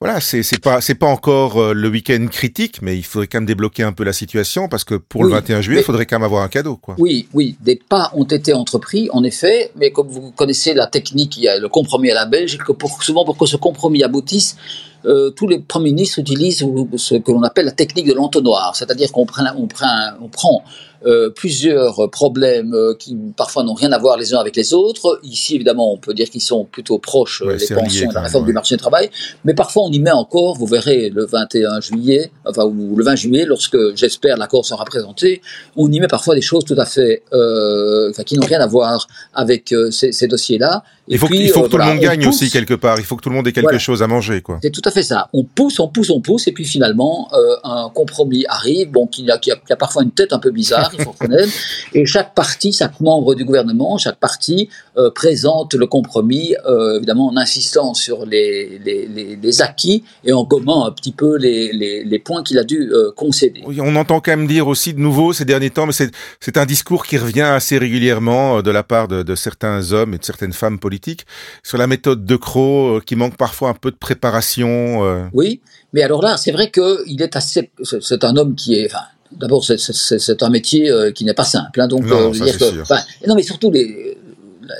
voilà, 0.01 0.21
c'est 0.21 0.43
c'est 0.43 0.61
pas 0.61 0.81
c'est 0.81 0.95
pas 0.95 1.07
encore 1.07 1.75
le 1.75 1.89
week-end 1.89 2.27
critique, 2.31 2.81
mais 2.83 2.97
il 2.97 3.03
faudrait 3.03 3.27
quand 3.27 3.39
même 3.39 3.47
débloquer 3.47 3.83
un 3.83 3.93
peu 3.93 4.05
la 4.05 4.13
situation 4.13 4.69
parce 4.69 4.85
que 4.85 4.95
pour 4.95 5.25
le 5.25 5.31
21 5.31 5.61
juillet, 5.61 5.81
il 5.81 5.85
faudrait 5.85 6.07
quand 6.07 6.17
même 6.17 6.25
avoir 6.25 6.43
un 6.43 6.49
cadeau, 6.49 6.77
quoi. 6.77 6.97
Oui, 6.99 7.29
oui, 7.35 7.57
des 7.61 7.77
pas 7.77 8.11
ont 8.15 8.25
été 8.25 8.53
entrepris, 8.53 9.09
en 9.13 9.25
effet, 9.25 9.73
mais 9.77 9.91
comme 9.91 10.09
vous 10.09 10.31
connaissez 10.31 10.75
la 10.75 10.87
technique, 10.87 11.37
il 11.37 11.45
y 11.45 11.49
a 11.49 11.59
le 11.59 11.69
compromis 11.69 12.11
à 12.11 12.15
la 12.15 12.27
belge, 12.27 12.59
que 12.59 12.73
pour, 12.73 13.03
souvent 13.03 13.25
pour 13.25 13.37
que 13.37 13.47
ce 13.47 13.57
compromis 13.57 14.03
aboutisse, 14.03 14.57
euh, 15.05 15.31
tous 15.31 15.47
les 15.47 15.59
premiers 15.59 15.93
ministres 15.93 16.19
utilisent 16.19 16.65
ce 16.97 17.15
que 17.15 17.33
l'on 17.33 17.43
appelle 17.43 17.67
la 17.67 17.73
technique 17.73 18.07
de 18.07 18.15
l'entonnoir, 18.15 18.77
c'est-à-dire 18.77 19.11
qu'on 19.13 19.27
prend, 19.27 19.45
on 19.57 19.67
prend, 19.67 20.11
on 20.21 20.29
prend 20.29 20.63
euh, 21.07 21.31
plusieurs 21.31 22.11
problèmes 22.11 22.75
euh, 22.75 22.95
qui 22.95 23.17
parfois 23.37 23.63
n'ont 23.63 23.75
rien 23.75 23.91
à 23.93 23.99
voir 23.99 24.19
les 24.19 24.35
uns 24.35 24.39
avec 24.39 24.55
les 24.55 24.75
autres. 24.75 25.19
Ici, 25.23 25.55
évidemment, 25.55 25.93
on 25.93 25.97
peut 25.97 26.13
dire 26.13 26.29
qu'ils 26.29 26.43
sont 26.43 26.65
plutôt 26.65 26.99
proches, 26.99 27.41
ouais, 27.41 27.57
les 27.57 27.75
pensions 27.75 28.11
et 28.11 28.15
la 28.15 28.21
réforme 28.23 28.45
du 28.45 28.53
marché 28.53 28.77
du 28.77 28.81
travail, 28.81 29.11
mais 29.45 29.55
parfois 29.55 29.85
on 29.85 29.91
y 29.91 29.99
met 29.99 30.11
encore, 30.11 30.57
vous 30.57 30.67
verrez, 30.67 31.11
le 31.11 31.25
21 31.25 31.81
juillet, 31.81 32.31
enfin, 32.45 32.65
ou 32.65 32.97
le 32.97 33.05
20 33.05 33.17
juillet, 33.17 33.45
lorsque, 33.47 33.79
j'espère, 33.95 34.37
l'accord 34.37 34.67
sera 34.67 34.85
présenté, 34.85 35.41
on 35.77 35.91
y 35.91 36.01
met 36.01 36.09
parfois 36.09 36.35
des 36.35 36.43
choses 36.43 36.65
tout 36.65 36.77
à 36.77 36.85
fait, 36.85 37.23
euh, 37.33 38.13
qui 38.27 38.37
n'ont 38.37 38.47
rien 38.47 38.61
à 38.61 38.67
voir 38.67 39.07
avec 39.33 39.73
euh, 39.73 39.91
ces, 39.91 40.13
ces 40.13 40.29
dossiers-là. 40.29 40.85
Il 41.09 41.19
faut, 41.19 41.29
il 41.33 41.49
faut 41.49 41.63
que 41.63 41.69
tout 41.69 41.79
le 41.79 41.85
monde 41.85 41.99
gagne 41.99 42.27
aussi 42.29 42.51
quelque 42.51 42.75
part. 42.75 42.99
Il 42.99 43.05
faut 43.05 43.17
que 43.17 43.23
tout 43.23 43.31
le 43.31 43.35
monde 43.35 43.47
ait 43.49 43.53
quelque 43.53 43.79
chose 43.79 44.03
à 44.03 44.07
manger, 44.07 44.43
quoi. 44.43 44.59
C'est 44.63 44.71
tout 44.71 44.83
à 44.85 44.91
fait 44.91 45.03
ça. 45.03 45.29
On 45.33 45.45
pousse, 45.45 45.81
on 45.81 45.89
pousse, 45.89 46.11
on 46.11 46.21
pousse, 46.21 46.47
et 46.47 46.53
puis 46.53 46.65
finalement, 46.65 47.29
un 47.65 47.91
compromis 47.91 48.45
arrive, 48.49 48.91
bon, 48.91 49.07
qui 49.07 49.29
a, 49.31 49.39
qui, 49.39 49.51
a, 49.51 49.57
qui 49.57 49.73
a 49.73 49.77
parfois 49.77 50.03
une 50.03 50.13
tête 50.13 50.33
un 50.33 50.39
peu 50.39 50.51
bizarre, 50.51 50.90
il 50.93 51.03
faut 51.03 51.13
reconnaître. 51.13 51.53
Et 51.95 52.07
chaque 52.07 52.35
parti, 52.35 52.73
chaque 52.73 53.01
membre 53.01 53.35
du 53.35 53.45
gouvernement, 53.45 53.99
chaque 53.99 54.19
parti 54.19 54.69
euh, 54.97 55.11
présente 55.11 55.75
le 55.75 55.87
compromis, 55.87 56.55
euh, 56.67 56.97
évidemment 56.97 57.29
en 57.29 57.37
insistant 57.37 57.95
sur 57.95 58.27
les, 58.27 58.79
les, 58.85 59.07
les, 59.07 59.37
les, 59.37 59.63
acquis 59.63 60.05
et 60.25 60.33
en 60.33 60.45
gommant 60.45 60.87
un 60.87 60.93
petit 60.93 61.13
peu 61.13 61.37
les, 61.37 62.23
points 62.25 62.43
qu'il 62.43 62.59
a 62.59 62.65
dû 62.65 62.91
euh, 62.93 63.11
concéder. 63.17 63.63
Oui, 63.67 63.81
on 63.81 63.97
entend 63.97 64.21
quand 64.21 64.33
même 64.33 64.47
dire 64.47 64.69
aussi 64.69 64.95
de 64.95 65.01
nouveau 65.01 65.33
ces 65.33 65.45
derniers 65.45 65.71
temps, 65.71 65.87
mais 65.87 65.93
c'est 65.93 66.57
un 66.57 66.67
discours 66.67 67.07
qui 67.07 67.17
revient 67.19 67.41
assez 67.41 67.79
régulièrement 67.79 68.63
de 68.63 68.71
la 68.71 68.83
part 68.83 69.09
de, 69.09 69.23
de, 69.23 69.35
certains 69.35 69.93
hommes 69.93 70.15
et 70.15 70.19
de 70.19 70.25
certaines 70.25 70.53
femmes 70.53 70.79
politiques 70.79 71.27
sur 71.63 71.79
la 71.79 71.87
méthode 71.87 72.25
de 72.25 72.37
Croc, 72.37 72.97
euh, 72.97 73.01
qui 73.01 73.17
manque 73.17 73.37
parfois 73.37 73.71
un 73.71 73.75
peu 73.75 73.91
de 73.91 73.97
préparation. 73.97 75.31
Oui, 75.33 75.61
mais 75.93 76.03
alors 76.03 76.23
là, 76.23 76.37
c'est 76.37 76.53
vrai 76.53 76.71
qu'il 76.71 77.23
est 77.23 77.37
assez, 77.37 77.71
c'est 77.83 78.25
un 78.25 78.37
homme 78.37 78.55
qui 78.55 78.75
est, 78.75 78.87
enfin, 78.87 79.05
D'abord, 79.33 79.65
c'est 79.65 80.43
un 80.43 80.51
métier 80.51 80.91
euh, 80.91 81.13
qui 81.13 81.25
n'est 81.25 81.35
pas 81.35 81.45
simple. 81.45 81.81
Hein, 81.81 81.87
donc, 81.87 82.05
non, 82.05 82.31
euh, 82.31 82.33
dire 82.33 82.59
que, 82.59 83.29
non, 83.29 83.37
mais 83.37 83.43
surtout 83.43 83.71
les, 83.71 84.19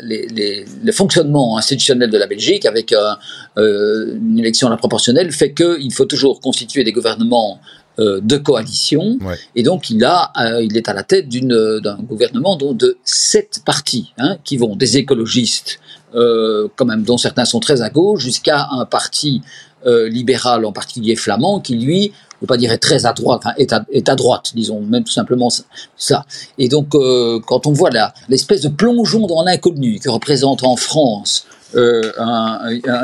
les, 0.03 0.27
les, 0.27 0.65
le 0.83 0.93
fonctionnement 0.93 1.57
institutionnel 1.57 2.11
de 2.11 2.19
la 2.19 2.27
Belgique, 2.27 2.67
avec 2.67 2.93
euh, 2.93 3.13
euh 3.59 4.17
une 4.17 4.39
élection 4.39 4.67
à 4.67 4.71
la 4.71 4.77
proportionnelle, 4.77 5.31
fait 5.31 5.55
qu'il 5.55 5.93
faut 5.93 6.05
toujours 6.05 6.41
constituer 6.41 6.83
des 6.83 6.93
gouvernements 6.93 7.61
euh, 8.01 8.21
de 8.21 8.37
coalition. 8.37 9.19
Ouais. 9.21 9.37
Et 9.55 9.63
donc, 9.63 9.89
il, 9.91 10.05
a, 10.05 10.33
il 10.61 10.77
est 10.77 10.89
à 10.89 10.95
la 10.95 11.05
tête 11.05 11.29
d'un 11.29 11.99
gouvernement 12.03 12.57
dont 12.57 12.73
de 12.73 12.99
sept 13.05 13.63
partis, 13.65 14.13
hein, 14.19 14.37
qui 14.43 14.57
vont 14.57 14.75
des 14.75 14.97
écologistes, 14.97 15.79
quand 16.13 16.85
même, 16.87 17.05
dont 17.05 17.19
certains 17.19 17.45
sont 17.45 17.61
très 17.61 17.83
à 17.83 17.89
gauche, 17.89 18.21
jusqu'à 18.21 18.67
un 18.73 18.85
parti 18.85 19.43
libéral, 19.87 20.65
en 20.65 20.73
particulier 20.73 21.15
flamand, 21.15 21.61
qui 21.61 21.77
lui 21.77 22.13
veux 22.41 22.47
pas 22.47 22.57
dire 22.57 22.79
très 22.79 23.07
à 23.07 23.13
droite, 23.13 23.43
à, 23.45 23.55
est 23.91 24.09
à 24.09 24.17
droite, 24.17 24.53
disons 24.55 24.81
même 24.81 25.05
tout 25.05 25.13
simplement 25.13 25.49
ça. 25.97 26.25
Et 26.59 26.69
donc, 26.69 26.95
euh, 26.95 27.41
quand 27.47 27.67
on 27.67 27.73
voit 27.73 27.91
l'espèce 28.29 28.63
de 28.63 28.69
plongeon 28.69 29.27
dans 29.27 29.43
l'inconnu 29.43 29.99
que 29.99 30.09
représente 30.09 30.65
en 30.65 30.77
France 30.77 31.47
euh, 31.77 32.03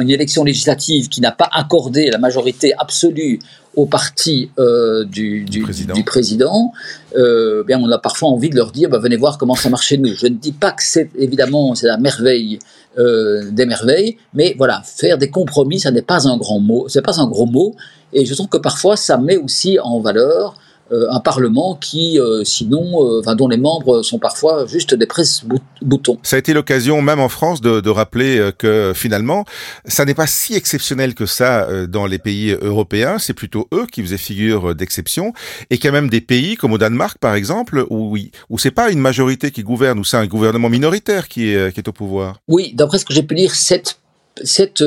une 0.00 0.11
élection 0.11 0.43
législative 0.43 1.09
qui 1.09 1.21
n'a 1.21 1.31
pas 1.31 1.49
accordé 1.52 2.11
la 2.11 2.19
majorité 2.19 2.73
absolue 2.78 3.38
au 3.76 3.85
parti 3.85 4.50
euh, 4.59 5.04
du, 5.04 5.45
du, 5.45 5.62
président, 6.04 6.73
euh, 7.14 7.62
bien 7.62 7.78
on 7.78 7.90
a 7.90 7.99
parfois 7.99 8.30
envie 8.30 8.49
de 8.49 8.56
leur 8.56 8.73
dire 8.73 8.88
bah, 8.88 8.99
venez 8.99 9.16
voir 9.16 9.37
comment 9.37 9.54
ça 9.54 9.68
marche 9.68 9.88
chez 9.88 9.99
nous. 9.99 10.14
Je 10.14 10.26
ne 10.26 10.35
dis 10.35 10.52
pas 10.52 10.73
que 10.73 10.83
c'est 10.83 11.11
évidemment 11.16 11.75
c'est 11.75 11.87
la 11.87 11.99
merveille 11.99 12.59
euh, 12.99 13.50
des 13.50 13.66
merveilles, 13.66 14.16
mais 14.33 14.54
voilà 14.56 14.83
faire 14.83 15.18
des 15.18 15.28
compromis 15.28 15.78
ça 15.78 15.90
n'est 15.90 16.00
pas 16.00 16.26
un 16.26 16.38
grand 16.38 16.59
mot, 16.59 16.87
c'est 16.88 17.02
pas 17.02 17.21
un 17.21 17.26
gros 17.26 17.45
mot, 17.45 17.76
et 18.14 18.25
je 18.25 18.35
trouve 18.35 18.49
que 18.49 18.56
parfois 18.56 18.97
ça 18.97 19.18
met 19.18 19.37
aussi 19.37 19.78
en 19.78 20.00
valeur 20.00 20.54
un 20.90 21.21
Parlement 21.21 21.75
qui, 21.75 22.21
euh, 22.21 22.45
sinon, 22.45 23.05
euh, 23.05 23.21
enfin, 23.21 23.35
dont 23.35 23.49
les 23.49 23.57
membres 23.57 24.02
sont 24.02 24.19
parfois 24.19 24.66
juste 24.66 24.95
des 24.95 25.07
presse-boutons. 25.07 26.19
Ça 26.23 26.37
a 26.37 26.38
été 26.38 26.52
l'occasion, 26.52 27.02
même 27.02 27.21
en 27.21 27.28
France, 27.28 27.61
de, 27.61 27.81
de 27.81 27.90
rappeler 27.90 28.50
que 28.59 28.93
finalement, 28.95 29.45
ça 29.85 30.05
n'est 30.05 30.14
pas 30.14 30.26
si 30.26 30.55
exceptionnel 30.55 31.14
que 31.14 31.26
ça 31.26 31.87
dans 31.87 32.07
les 32.07 32.19
pays 32.19 32.57
européens. 32.61 33.19
C'est 33.19 33.35
plutôt 33.35 33.69
eux 33.75 33.87
qui 33.90 34.02
faisaient 34.02 34.19
figure 34.19 34.75
d'exception, 34.75 35.33
et 35.71 35.76
qu'il 35.76 35.87
y 35.87 35.88
a 35.88 35.93
même 35.93 36.09
des 36.09 36.21
pays 36.21 36.57
comme 36.57 36.73
au 36.73 36.78
Danemark, 36.78 37.19
par 37.19 37.35
exemple, 37.35 37.85
où 37.90 38.16
où 38.49 38.59
c'est 38.59 38.71
pas 38.71 38.90
une 38.90 39.00
majorité 39.00 39.50
qui 39.50 39.62
gouverne, 39.62 39.99
où 39.99 40.05
c'est 40.05 40.16
un 40.16 40.26
gouvernement 40.26 40.69
minoritaire 40.69 41.28
qui 41.28 41.50
est 41.50 41.73
qui 41.73 41.81
est 41.81 41.88
au 41.88 41.93
pouvoir. 41.93 42.40
Oui, 42.49 42.73
d'après 42.75 42.99
ce 42.99 43.05
que 43.05 43.14
j'ai 43.14 43.23
pu 43.23 43.35
lire, 43.35 43.55
sept 43.55 43.97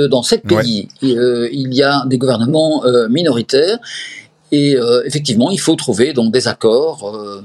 dans 0.10 0.24
sept 0.24 0.44
pays, 0.44 0.88
il 1.02 1.74
y 1.74 1.84
a 1.84 2.06
des 2.06 2.18
gouvernements 2.18 2.84
minoritaires 3.10 3.80
et 4.52 4.76
euh, 4.76 5.04
effectivement, 5.06 5.52
il 5.52 5.60
faut 5.60 5.76
trouver 5.76 6.14
donc 6.14 6.32
des 6.32 6.48
accords 6.48 7.16
euh, 7.16 7.42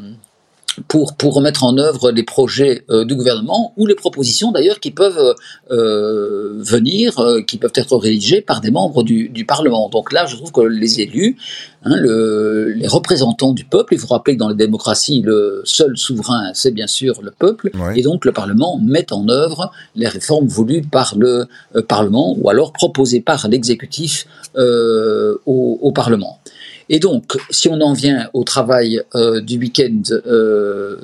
pour, 0.89 1.15
pour 1.15 1.35
remettre 1.35 1.65
en 1.65 1.77
œuvre 1.79 2.11
les 2.11 2.23
projets 2.23 2.85
euh, 2.91 3.05
du 3.05 3.15
gouvernement 3.15 3.75
ou 3.77 3.87
les 3.87 3.95
propositions 3.95 4.53
d'ailleurs 4.53 4.81
qui 4.81 4.91
peuvent 4.91 5.35
euh, 5.71 6.55
venir, 6.57 7.21
qui 7.47 7.59
peuvent 7.59 7.73
être 7.75 7.97
rédigées 7.97 8.41
par 8.41 8.61
des 8.61 8.71
membres 8.71 9.03
du, 9.03 9.29
du, 9.29 9.45
Parlement. 9.45 9.89
Donc 9.91 10.13
là, 10.13 10.25
je 10.25 10.37
trouve 10.37 10.51
que 10.51 10.63
les 10.63 11.03
élus, 11.03 11.37
hein, 11.85 11.97
le, 11.97 12.73
les 12.73 12.89
représentants 12.89 13.53
du 13.53 13.65
peuple, 13.65 13.95
il 13.95 14.01
faut 14.01 14.09
rappeler 14.09 14.35
que 14.35 14.41
dans 14.41 14.49
les 14.49 14.55
démocraties, 14.55 15.21
le 15.21 15.61
seul 15.65 15.97
souverain, 15.99 16.51
c'est 16.55 16.73
bien 16.73 16.87
sûr 16.87 17.21
le 17.23 17.31
peuple, 17.31 17.71
et 17.95 18.03
donc 18.03 18.25
le 18.25 18.33
Parlement 18.33 18.81
met 18.83 19.13
en 19.13 19.29
œuvre 19.29 19.71
les 19.95 20.09
réformes 20.09 20.47
voulues 20.47 20.83
par 20.83 21.15
le 21.17 21.47
Parlement 21.87 22.35
ou 22.39 22.49
alors 22.49 22.73
proposées 22.73 23.21
par 23.21 23.47
l'exécutif 23.49 24.27
au, 24.57 25.39
au 25.47 25.93
Parlement. 25.93 26.41
Et 26.89 26.99
donc, 26.99 27.37
si 27.51 27.69
on 27.69 27.81
en 27.81 27.93
vient 27.93 28.29
au 28.35 28.45
travail 28.45 29.01
euh, 29.15 29.41
du 29.41 29.59
week-end 29.59 30.03
euh, 30.27 30.97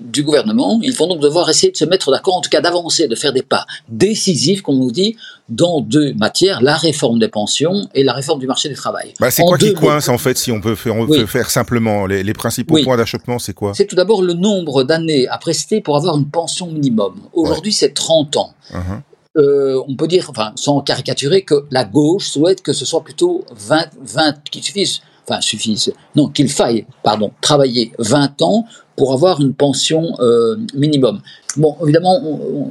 du 0.00 0.22
gouvernement, 0.22 0.80
ils 0.82 0.92
vont 0.92 1.08
donc 1.08 1.20
devoir 1.20 1.48
essayer 1.48 1.72
de 1.72 1.76
se 1.76 1.84
mettre 1.84 2.10
d'accord, 2.10 2.36
en 2.36 2.40
tout 2.40 2.50
cas 2.50 2.60
d'avancer, 2.60 3.08
de 3.08 3.14
faire 3.14 3.32
des 3.32 3.42
pas 3.42 3.66
décisifs, 3.88 4.62
comme 4.62 4.76
on 4.76 4.84
nous 4.84 4.90
dit, 4.92 5.16
dans 5.48 5.80
deux 5.80 6.12
matières, 6.14 6.62
la 6.62 6.76
réforme 6.76 7.18
des 7.18 7.28
pensions 7.28 7.88
et 7.94 8.02
la 8.02 8.12
réforme 8.12 8.40
du 8.40 8.46
marché 8.46 8.68
du 8.68 8.74
travail. 8.74 9.14
Bah, 9.20 9.30
c'est 9.30 9.42
quoi 9.42 9.58
qui 9.58 9.74
coince, 9.74 10.08
en 10.08 10.18
fait, 10.18 10.36
si 10.38 10.50
on 10.52 10.60
peut 10.60 10.74
faire, 10.74 10.96
on 10.96 11.06
peut 11.06 11.26
faire 11.26 11.50
simplement 11.50 12.06
les, 12.06 12.22
les 12.22 12.32
principaux 12.32 12.78
points 12.82 12.96
d'achoppement, 12.96 13.38
c'est 13.38 13.54
quoi? 13.54 13.72
C'est 13.74 13.86
tout 13.86 13.96
d'abord 13.96 14.22
le 14.22 14.34
nombre 14.34 14.84
d'années 14.84 15.28
à 15.28 15.38
prester 15.38 15.80
pour 15.80 15.96
avoir 15.96 16.16
une 16.16 16.28
pension 16.28 16.66
minimum. 16.66 17.14
Aujourd'hui, 17.32 17.72
c'est 17.72 17.94
30 17.94 18.36
ans. 18.36 18.54
Uh-huh. 18.72 19.00
Euh, 19.36 19.82
on 19.86 19.96
peut 19.96 20.08
dire, 20.08 20.28
enfin, 20.30 20.52
sans 20.56 20.80
caricaturer, 20.80 21.42
que 21.42 21.66
la 21.70 21.84
gauche 21.84 22.28
souhaite 22.28 22.62
que 22.62 22.72
ce 22.72 22.84
soit 22.86 23.04
plutôt 23.04 23.44
20, 23.54 23.88
20 24.02 24.48
qui 24.50 24.62
suffisent 24.62 25.02
enfin 25.28 25.40
suffise, 25.40 25.92
non, 26.14 26.28
qu'il 26.28 26.48
faille, 26.48 26.86
pardon, 27.02 27.32
travailler 27.40 27.92
20 27.98 28.42
ans 28.42 28.66
pour 28.96 29.12
avoir 29.12 29.40
une 29.40 29.54
pension 29.54 30.14
euh, 30.20 30.56
minimum. 30.74 31.20
Bon, 31.56 31.76
évidemment, 31.82 32.20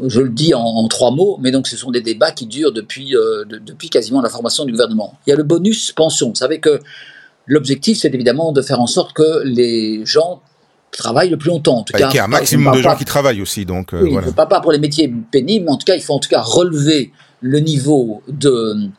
je 0.07 0.21
le 0.21 0.29
dis 0.29 0.53
en, 0.53 0.87
trois 0.87 1.11
mots, 1.11 1.37
mais 1.41 1.51
donc 1.51 1.67
ce 1.67 1.77
sont 1.77 1.91
des 1.91 2.01
débats 2.01 2.31
qui 2.31 2.45
durent 2.45 2.71
depuis, 2.71 3.15
euh, 3.15 3.43
depuis 3.45 3.89
quasiment 3.89 4.21
la 4.21 4.29
formation 4.29 4.65
du 4.65 4.71
gouvernement. 4.71 5.15
Il 5.25 5.31
y 5.31 5.33
a 5.33 5.35
le 5.35 5.43
bonus 5.43 5.91
pension. 5.91 6.29
Vous 6.29 6.35
savez 6.35 6.59
que 6.59 6.79
l'objectif, 7.45 7.99
c'est 7.99 8.13
évidemment 8.13 8.51
de 8.51 8.61
faire 8.61 8.79
en 8.79 8.87
sorte 8.87 9.13
que 9.13 9.43
les 9.43 10.05
gens 10.05 10.41
travaillent 10.91 11.29
le 11.29 11.37
plus 11.37 11.49
longtemps. 11.49 11.79
En 11.79 11.83
tout 11.83 11.93
cas, 11.93 12.09
il 12.11 12.15
y 12.15 12.19
a 12.19 12.23
un 12.23 12.27
maximum 12.27 12.75
de 12.75 12.81
gens 12.81 12.95
qui 12.95 13.05
travaillent 13.05 13.41
aussi, 13.41 13.65
donc 13.65 13.93
euh, 13.93 14.07
voilà. 14.09 14.31
Pas, 14.31 14.45
pas 14.45 14.61
pour 14.61 14.71
les 14.71 14.79
métiers 14.79 15.13
pénibles, 15.31 15.65
mais 15.65 15.71
en 15.71 15.77
tout 15.77 15.85
cas, 15.85 15.95
il 15.95 16.01
faut 16.01 16.13
en 16.13 16.19
tout 16.19 16.29
cas 16.29 16.41
relever 16.41 17.11
le 17.41 17.59
niveau 17.59 18.23
de 18.27 18.89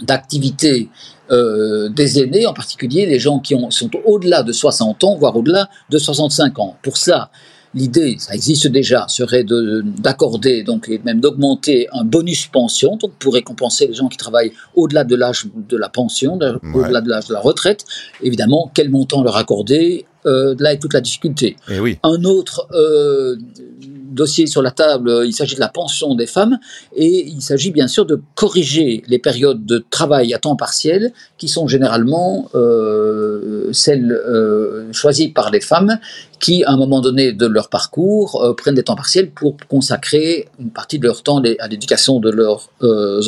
d'activité 0.00 0.88
euh, 1.30 1.88
des 1.88 2.20
aînés, 2.20 2.46
en 2.46 2.54
particulier 2.54 3.06
les 3.06 3.18
gens 3.18 3.38
qui 3.38 3.54
ont, 3.54 3.70
sont 3.70 3.90
au-delà 4.06 4.42
de 4.42 4.52
60 4.52 5.04
ans, 5.04 5.16
voire 5.16 5.36
au-delà 5.36 5.68
de 5.90 5.98
65 5.98 6.58
ans. 6.58 6.76
Pour 6.82 6.96
ça, 6.96 7.30
l'idée, 7.74 8.16
ça 8.18 8.34
existe 8.34 8.66
déjà, 8.68 9.06
serait 9.08 9.44
d'accorder 9.44 10.62
donc 10.62 10.88
et 10.88 11.00
même 11.04 11.20
d'augmenter 11.20 11.88
un 11.92 12.04
bonus 12.04 12.46
pension, 12.46 12.96
donc 12.96 13.12
pour 13.18 13.34
récompenser 13.34 13.86
les 13.86 13.94
gens 13.94 14.08
qui 14.08 14.16
travaillent 14.16 14.52
au-delà 14.74 15.04
de 15.04 15.16
l'âge 15.16 15.46
de 15.54 15.76
la 15.76 15.88
pension, 15.88 16.38
au-delà 16.74 17.00
de 17.00 17.08
l'âge 17.08 17.28
de 17.28 17.34
la 17.34 17.40
retraite. 17.40 17.84
Évidemment, 18.22 18.70
quel 18.72 18.88
montant 18.90 19.22
leur 19.22 19.36
accorder 19.36 20.06
euh, 20.28 20.54
Là 20.58 20.72
est 20.72 20.78
toute 20.78 20.94
la 20.94 21.00
difficulté. 21.00 21.56
Eh 21.70 21.80
oui. 21.80 21.98
Un 22.02 22.24
autre 22.24 22.68
euh, 22.72 23.36
dossier 23.80 24.46
sur 24.46 24.62
la 24.62 24.70
table, 24.70 25.22
il 25.24 25.32
s'agit 25.32 25.54
de 25.54 25.60
la 25.60 25.68
pension 25.68 26.14
des 26.14 26.26
femmes 26.26 26.58
et 26.94 27.26
il 27.26 27.40
s'agit 27.40 27.70
bien 27.70 27.88
sûr 27.88 28.04
de 28.06 28.20
corriger 28.34 29.02
les 29.06 29.18
périodes 29.18 29.64
de 29.64 29.84
travail 29.90 30.34
à 30.34 30.38
temps 30.38 30.56
partiel 30.56 31.12
qui 31.36 31.48
sont 31.48 31.68
généralement 31.68 32.48
euh, 32.54 33.68
celles 33.72 34.20
choisies 34.92 35.28
par 35.28 35.50
les 35.50 35.60
femmes 35.60 35.98
qui, 36.40 36.64
à 36.64 36.70
un 36.70 36.76
moment 36.76 37.00
donné 37.00 37.32
de 37.32 37.46
leur 37.46 37.68
parcours, 37.68 38.54
prennent 38.56 38.76
des 38.76 38.84
temps 38.84 38.94
partiels 38.96 39.30
pour 39.30 39.56
consacrer 39.68 40.48
une 40.60 40.70
partie 40.70 40.98
de 40.98 41.04
leur 41.04 41.22
temps 41.22 41.42
à 41.58 41.68
l'éducation 41.68 42.20
de 42.20 42.30
leurs 42.30 42.70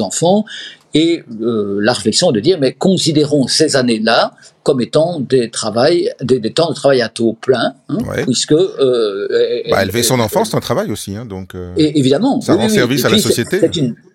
enfants 0.01 0.45
et 0.95 1.23
euh, 1.41 1.79
la 1.81 1.93
réflexion 1.93 2.33
de 2.33 2.41
dire, 2.41 2.59
mais 2.61 2.73
considérons 2.73 3.47
ces 3.47 3.77
années-là 3.77 4.33
comme 4.63 4.81
étant 4.83 5.21
des, 5.21 5.51
travail, 5.51 6.11
des, 6.21 6.41
temps 6.53 6.69
de 6.69 6.75
travail 6.75 7.01
à 7.01 7.09
taux 7.09 7.33
plein, 7.41 7.75
hein, 7.89 7.99
puisque... 8.25 8.53
Euh, 8.53 9.27
bah, 9.71 9.83
élever 9.83 10.03
son 10.03 10.21
enfant, 10.21 10.45
c'est 10.45 10.57
un 10.57 10.61
travail 10.61 10.91
aussi, 10.91 11.17
hein, 11.17 11.25
donc... 11.25 11.55
Euh, 11.55 11.73
et, 11.77 11.99
évidemment. 11.99 12.41
Ça 12.41 12.55
rend 12.55 12.69
service 12.69 13.05
à 13.05 13.09
la 13.09 13.19
société. 13.19 13.71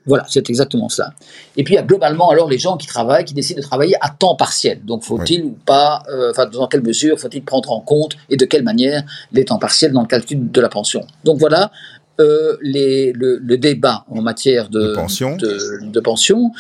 voilà, 0.06 0.26
c'est 0.30 0.48
exactement 0.50 0.88
ça. 0.88 1.14
Et 1.58 1.64
puis 1.64 1.74
il 1.74 1.78
y 1.78 1.80
a 1.80 1.84
globalement 1.84 2.30
alors 2.30 2.48
les 2.48 2.60
gens 2.60 2.78
qui 2.78 2.86
travaillent, 2.86 3.26
qui 3.26 3.34
décident 3.34 3.60
de 3.60 3.66
travailler 3.66 3.96
à 4.02 4.10
temps 4.10 4.36
partiel. 4.36 4.82
Donc 4.86 5.04
faut-il 5.04 5.46
ou 5.46 5.58
pas, 5.66 6.04
euh, 6.10 6.30
enfin 6.32 6.46
dans 6.46 6.68
quelle 6.68 6.84
mesure 6.84 7.20
faut-il 7.20 7.44
prendre 7.44 7.72
en 7.72 7.80
compte 7.80 8.16
et 8.30 8.38
de 8.38 8.46
quelle 8.46 8.64
manière 8.64 9.04
les 9.32 9.46
temps 9.46 9.58
partiels 9.58 9.94
dans 9.94 10.02
le 10.02 10.08
calcul 10.08 10.52
de 10.52 10.62
la 10.62 10.70
pension? 10.70 11.08
Donc 11.24 11.40
voilà 11.40 11.72
euh, 12.20 12.58
les, 12.62 13.12
le, 13.14 13.38
le, 13.38 13.58
débat 13.58 14.06
en 14.10 14.22
matière 14.22 14.70
de, 14.70 14.90
de 14.90 14.96
pension. 14.96 15.36
De, 15.38 15.80
de 15.84 16.00
pension. 16.00 16.52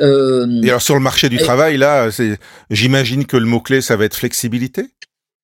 Euh, 0.00 0.62
et 0.62 0.68
alors 0.68 0.82
sur 0.82 0.94
le 0.94 1.00
marché 1.00 1.28
du 1.28 1.38
travail, 1.38 1.76
là, 1.76 2.08
j'imagine 2.70 3.26
que 3.26 3.36
le 3.36 3.46
mot-clé, 3.46 3.80
ça 3.80 3.96
va 3.96 4.04
être 4.04 4.14
flexibilité? 4.14 4.90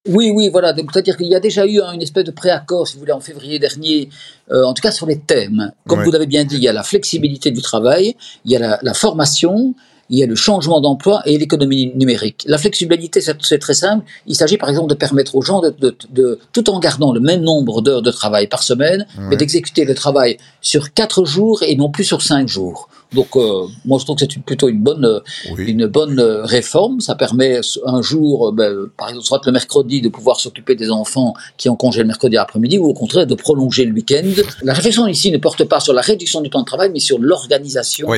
Oui, 0.08 0.30
oui, 0.32 0.48
voilà. 0.50 0.74
C'est-à-dire 0.74 1.16
qu'il 1.16 1.26
y 1.26 1.34
a 1.34 1.40
déjà 1.40 1.66
eu 1.66 1.80
une 1.80 2.02
espèce 2.02 2.24
de 2.24 2.30
préaccord, 2.30 2.86
si 2.86 2.94
vous 2.94 3.00
voulez, 3.00 3.12
en 3.12 3.20
février 3.20 3.58
dernier, 3.58 4.08
euh, 4.52 4.62
en 4.64 4.72
tout 4.72 4.82
cas 4.82 4.92
sur 4.92 5.06
les 5.06 5.18
thèmes. 5.18 5.72
Comme 5.88 6.04
vous 6.04 6.12
l'avez 6.12 6.26
bien 6.26 6.44
dit, 6.44 6.56
il 6.56 6.62
y 6.62 6.68
a 6.68 6.72
la 6.72 6.84
flexibilité 6.84 7.50
du 7.50 7.60
travail, 7.60 8.16
il 8.44 8.52
y 8.52 8.56
a 8.56 8.60
la, 8.60 8.78
la 8.82 8.94
formation, 8.94 9.74
il 10.10 10.18
y 10.18 10.22
a 10.22 10.26
le 10.26 10.34
changement 10.34 10.80
d'emploi 10.80 11.22
et 11.26 11.36
l'économie 11.38 11.92
numérique. 11.94 12.44
La 12.46 12.58
flexibilité, 12.58 13.20
c'est 13.20 13.58
très 13.58 13.74
simple. 13.74 14.04
Il 14.26 14.34
s'agit 14.34 14.56
par 14.56 14.68
exemple 14.68 14.88
de 14.88 14.94
permettre 14.94 15.34
aux 15.34 15.42
gens, 15.42 15.60
de, 15.60 15.70
de, 15.70 15.96
de 16.10 16.38
tout 16.52 16.70
en 16.70 16.78
gardant 16.78 17.12
le 17.12 17.20
même 17.20 17.42
nombre 17.42 17.82
d'heures 17.82 18.02
de 18.02 18.10
travail 18.10 18.46
par 18.46 18.62
semaine, 18.62 19.06
mais 19.18 19.36
d'exécuter 19.36 19.84
le 19.84 19.94
travail 19.94 20.38
sur 20.60 20.92
quatre 20.92 21.24
jours 21.24 21.62
et 21.62 21.76
non 21.76 21.90
plus 21.90 22.04
sur 22.04 22.22
cinq 22.22 22.48
jours. 22.48 22.88
Donc, 23.12 23.36
euh, 23.36 23.66
moi, 23.84 23.98
je 23.98 24.04
trouve 24.04 24.16
que 24.16 24.24
c'est 24.28 24.42
plutôt 24.42 24.68
une 24.68 24.82
bonne, 24.82 25.04
euh, 25.04 25.20
une 25.58 25.86
bonne 25.86 26.18
euh, 26.18 26.44
réforme. 26.44 27.00
Ça 27.00 27.14
permet 27.14 27.60
un 27.84 28.02
jour, 28.02 28.52
ben, 28.52 28.88
par 28.96 29.08
exemple, 29.08 29.26
soit 29.26 29.40
le 29.46 29.52
mercredi, 29.52 30.00
de 30.00 30.08
pouvoir 30.08 30.40
s'occuper 30.40 30.74
des 30.74 30.90
enfants 30.90 31.34
qui 31.56 31.68
ont 31.68 31.76
congé 31.76 32.00
le 32.00 32.06
mercredi 32.06 32.36
après-midi, 32.36 32.78
ou 32.78 32.86
au 32.86 32.94
contraire, 32.94 33.26
de 33.26 33.34
prolonger 33.34 33.84
le 33.84 33.92
week-end. 33.92 34.24
La 34.62 34.74
réflexion 34.74 35.06
ici 35.06 35.30
ne 35.30 35.38
porte 35.38 35.64
pas 35.64 35.80
sur 35.80 35.92
la 35.92 36.02
réduction 36.02 36.40
du 36.40 36.50
temps 36.50 36.60
de 36.60 36.66
travail, 36.66 36.90
mais 36.92 37.00
sur 37.00 37.18
l'organisation 37.18 38.08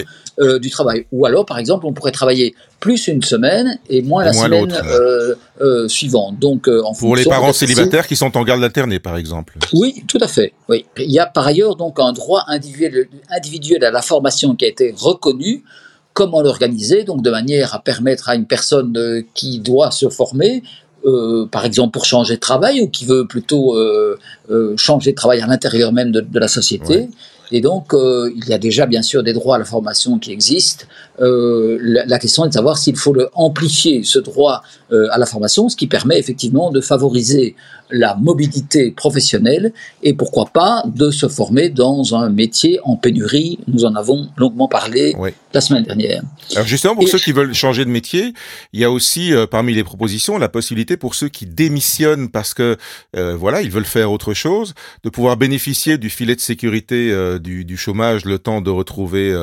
du 0.61 0.71
travail. 0.71 1.07
Ou 1.13 1.27
alors, 1.27 1.45
par 1.45 1.59
exemple, 1.59 1.87
on 1.87 1.93
pourrait 1.93 2.13
travailler 2.13 2.55
plus 2.81 3.09
une 3.09 3.23
semaine 3.23 3.79
et 3.89 4.03
moins, 4.03 4.25
la 4.25 4.33
semaine 4.33 4.73
euh, 4.73 5.35
euh, 5.61 5.89
suivante. 5.89 6.39
Donc, 6.39 6.69
euh, 6.69 6.83
en 6.85 6.95
pour 6.95 7.17
les 7.17 7.25
parents 7.25 7.53
célibataires 7.53 8.07
qui 8.07 8.17
sont 8.17 8.37
en 8.37 8.45
garde 8.45 8.63
alternée, 8.63 8.99
par 8.99 9.17
exemple. 9.17 9.55
Oui, 9.73 10.05
tout 10.07 10.19
à 10.21 10.29
fait. 10.29 10.53
Oui, 10.69 10.87
il 10.99 11.11
y 11.11 11.19
a 11.19 11.27
par 11.27 11.47
ailleurs 11.47 11.77
donc 11.77 11.99
un 11.99 12.13
droit 12.13 12.45
individuel, 12.47 13.09
individuel 13.31 13.85
à 13.85 13.91
la 13.91 14.03
formation 14.03 14.55
qui 14.55 14.65
a 14.65 14.69
été 14.79 14.95
reconnu. 14.97 15.65
Comment 16.13 16.43
l'organiser 16.43 17.05
Donc, 17.05 17.23
de 17.23 17.31
manière 17.31 17.75
à 17.75 17.81
permettre 17.81 18.29
à 18.29 18.35
une 18.35 18.47
personne 18.47 18.97
euh, 18.97 19.23
qui 19.35 19.61
doit 19.61 19.91
se 19.91 20.09
former 20.09 20.63
euh, 21.07 21.47
par 21.47 21.65
exemple 21.65 21.93
pour 21.93 22.05
changer 22.05 22.35
de 22.35 22.41
travail 22.41 22.81
ou 22.81 22.89
qui 22.89 23.07
veut 23.07 23.25
plutôt 23.25 23.77
euh, 23.77 24.19
euh, 24.51 24.77
changer 24.77 25.13
de 25.13 25.17
travail 25.17 25.41
à 25.41 25.47
l'intérieur 25.47 25.93
même 25.93 26.11
de, 26.11 26.21
de 26.21 26.39
la 26.41 26.49
société, 26.49 27.09
Et 27.53 27.61
donc, 27.61 27.95
il 27.95 28.47
y 28.47 28.53
a 28.53 28.59
déjà 28.59 28.85
bien 28.85 29.01
sûr 29.01 29.23
des 29.23 29.33
droits 29.33 29.57
à 29.57 29.59
la 29.59 29.65
formation 29.65 30.19
qui 30.19 30.33
existent. 30.33 30.85
La, 31.19 32.05
la, 32.05 32.19
question 32.19 32.45
est 32.45 32.49
de 32.49 32.53
savoir 32.53 32.77
s'il 32.77 32.97
faut 32.97 33.15
le 33.15 33.29
amplifier, 33.33 34.03
ce 34.03 34.19
droit 34.19 34.63
à 34.91 35.17
la 35.17 35.25
formation, 35.25 35.69
ce 35.69 35.77
qui 35.77 35.87
permet 35.87 36.19
effectivement 36.19 36.71
de 36.71 36.81
favoriser 36.81 37.55
la 37.91 38.15
mobilité 38.17 38.91
professionnelle 38.91 39.73
et 40.03 40.13
pourquoi 40.15 40.47
pas 40.47 40.83
de 40.87 41.11
se 41.11 41.29
former 41.29 41.69
dans 41.69 42.15
un 42.15 42.31
métier 42.31 42.81
en 42.85 42.97
pénurie. 42.97 43.59
Nous 43.67 43.85
en 43.85 43.95
avons 43.95 44.29
longuement 44.37 44.69
parlé 44.69 45.15
la 45.53 45.61
semaine 45.61 45.85
dernière. 45.85 46.23
Alors 46.55 46.67
justement, 46.67 46.95
pour 46.95 47.09
ceux 47.09 47.19
qui 47.19 47.33
veulent 47.33 47.55
changer 47.55 47.85
de 47.85 47.91
métier, 47.91 48.33
il 48.73 48.81
y 48.81 48.85
a 48.85 48.91
aussi 48.91 49.33
euh, 49.33 49.47
parmi 49.47 49.75
les 49.75 49.85
propositions 49.85 50.39
la 50.39 50.49
possibilité 50.49 50.97
pour 50.97 51.15
ceux 51.15 51.29
qui 51.29 51.47
démissionnent 51.47 52.29
parce 52.29 52.55
que 52.55 52.77
euh, 53.17 53.37
voilà 53.37 53.63
ils 53.63 53.71
veulent 53.71 53.85
faire 53.85 54.13
autre 54.13 54.35
chose, 54.35 54.75
de 55.05 55.11
pouvoir 55.11 55.37
bénéficier 55.37 55.99
du 55.99 56.11
filet 56.11 56.35
de 56.35 56.41
sécurité 56.41 57.11
euh, 57.11 57.39
du, 57.39 57.65
du, 57.65 57.77
chômage 57.77 58.25
le 58.25 58.39
temps 58.39 58.61
de 58.61 58.71
retrouver 58.71 59.35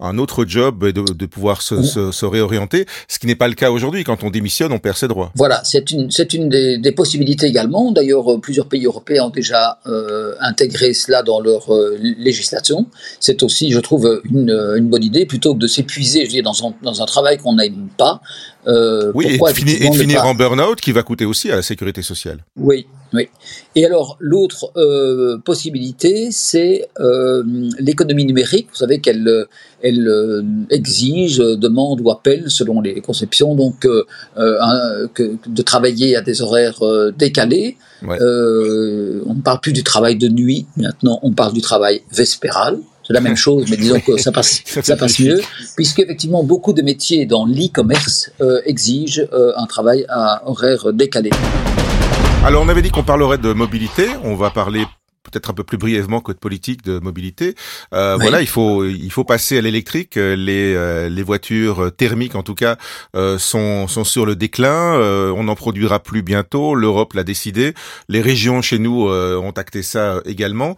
un 0.00 0.18
autre 0.18 0.44
job 0.46 0.84
et 0.84 0.92
de, 0.92 1.02
de 1.02 1.26
pouvoir 1.26 1.62
se, 1.62 1.82
se, 1.82 2.12
se, 2.12 2.26
réorienter, 2.26 2.86
ce 3.08 3.18
qui 3.18 3.26
n'est 3.26 3.34
pas 3.36 3.48
le 3.48 3.54
cas 3.54 3.70
aujourd'hui. 3.70 4.04
Quand 4.04 4.24
on 4.24 4.30
démissionne, 4.30 4.72
on 4.72 4.78
perd 4.78 4.96
ses 4.96 5.08
droits. 5.08 5.32
Voilà, 5.34 5.62
c'est 5.64 5.90
une, 5.90 6.10
c'est 6.10 6.34
une 6.34 6.48
des, 6.48 6.78
des, 6.78 6.92
possibilités 6.92 7.46
également. 7.46 7.85
D'ailleurs, 7.92 8.40
plusieurs 8.40 8.66
pays 8.66 8.86
européens 8.86 9.24
ont 9.24 9.30
déjà 9.30 9.78
euh, 9.86 10.34
intégré 10.40 10.94
cela 10.94 11.22
dans 11.22 11.40
leur 11.40 11.74
euh, 11.74 11.96
législation. 12.00 12.86
C'est 13.20 13.42
aussi, 13.42 13.70
je 13.70 13.80
trouve, 13.80 14.22
une, 14.30 14.88
bonne 14.88 15.04
idée, 15.04 15.26
plutôt 15.26 15.54
que 15.54 15.58
de 15.58 15.66
s'épuiser 15.66 16.42
dans, 16.42 16.52
dans 16.82 17.02
un 17.02 17.06
travail 17.06 17.38
qu'on 17.38 17.54
n'aime 17.54 17.88
pas. 17.96 18.20
Euh, 18.66 19.12
oui, 19.14 19.26
et, 19.26 19.54
finir, 19.54 19.76
et 19.80 19.92
finir 19.92 20.24
en 20.24 20.34
burn-out 20.34 20.80
qui 20.80 20.92
va 20.92 21.02
coûter 21.02 21.24
aussi 21.24 21.50
à 21.50 21.56
la 21.56 21.62
sécurité 21.62 22.02
sociale. 22.02 22.38
Oui, 22.56 22.86
oui. 23.12 23.28
Et 23.76 23.86
alors, 23.86 24.16
l'autre 24.18 24.72
euh, 24.76 25.38
possibilité, 25.38 26.28
c'est 26.32 26.88
euh, 26.98 27.44
l'économie 27.78 28.24
numérique. 28.24 28.68
Vous 28.70 28.78
savez 28.78 29.00
qu'elle 29.00 29.46
elle, 29.82 30.44
exige, 30.70 31.38
demande 31.38 32.00
ou 32.00 32.10
appelle, 32.10 32.50
selon 32.50 32.80
les 32.80 33.00
conceptions, 33.00 33.54
donc 33.54 33.86
un, 34.36 35.06
que, 35.14 35.36
de 35.46 35.62
travailler 35.62 36.16
à 36.16 36.22
des 36.22 36.42
horaires 36.42 36.80
décalés. 37.16 37.76
Ouais. 38.02 38.18
on 38.20 39.34
ne 39.34 39.42
parle 39.42 39.60
plus 39.60 39.72
du 39.72 39.82
travail 39.82 40.16
de 40.16 40.28
nuit, 40.28 40.66
maintenant 40.76 41.18
on 41.22 41.32
parle 41.32 41.52
du 41.52 41.60
travail 41.60 42.02
vespéral. 42.10 42.78
C'est 43.06 43.12
la 43.12 43.20
même 43.20 43.36
chose, 43.36 43.66
mais 43.70 43.76
disons 43.76 44.00
que 44.00 44.16
ça 44.16 44.32
passe, 44.32 44.62
ça 44.82 44.96
passe 44.96 45.20
mieux, 45.20 45.40
puisque 45.76 46.00
effectivement 46.00 46.42
beaucoup 46.42 46.72
de 46.72 46.82
métiers 46.82 47.24
dans 47.24 47.46
l'e-commerce 47.46 48.32
euh, 48.40 48.60
exigent 48.64 49.22
euh, 49.32 49.52
un 49.56 49.66
travail 49.66 50.04
à 50.08 50.42
horaire 50.44 50.92
décalé. 50.92 51.30
Alors 52.44 52.64
on 52.64 52.68
avait 52.68 52.82
dit 52.82 52.90
qu'on 52.90 53.04
parlerait 53.04 53.38
de 53.38 53.52
mobilité, 53.52 54.08
on 54.24 54.34
va 54.34 54.50
parler 54.50 54.84
peut-être 55.30 55.50
un 55.50 55.54
peu 55.54 55.64
plus 55.64 55.78
brièvement 55.78 56.20
que 56.20 56.32
de 56.32 56.38
politique 56.38 56.82
de 56.84 56.98
mobilité. 56.98 57.54
Euh, 57.94 58.14
oui. 58.14 58.22
Voilà, 58.22 58.40
il 58.40 58.46
faut 58.48 58.84
il 58.84 59.10
faut 59.10 59.24
passer 59.24 59.58
à 59.58 59.60
l'électrique. 59.60 60.16
Les 60.16 60.74
euh, 60.74 61.08
les 61.08 61.22
voitures 61.22 61.90
thermiques 61.96 62.34
en 62.34 62.42
tout 62.42 62.54
cas 62.54 62.76
euh, 63.14 63.38
sont 63.38 63.88
sont 63.88 64.04
sur 64.04 64.26
le 64.26 64.36
déclin. 64.36 64.94
Euh, 64.96 65.32
on 65.36 65.44
n'en 65.44 65.54
produira 65.54 66.00
plus 66.00 66.22
bientôt. 66.22 66.74
L'Europe 66.74 67.14
l'a 67.14 67.24
décidé. 67.24 67.74
Les 68.08 68.20
régions 68.20 68.62
chez 68.62 68.78
nous 68.78 69.08
euh, 69.08 69.36
ont 69.36 69.50
acté 69.50 69.82
ça 69.82 70.20
également. 70.24 70.76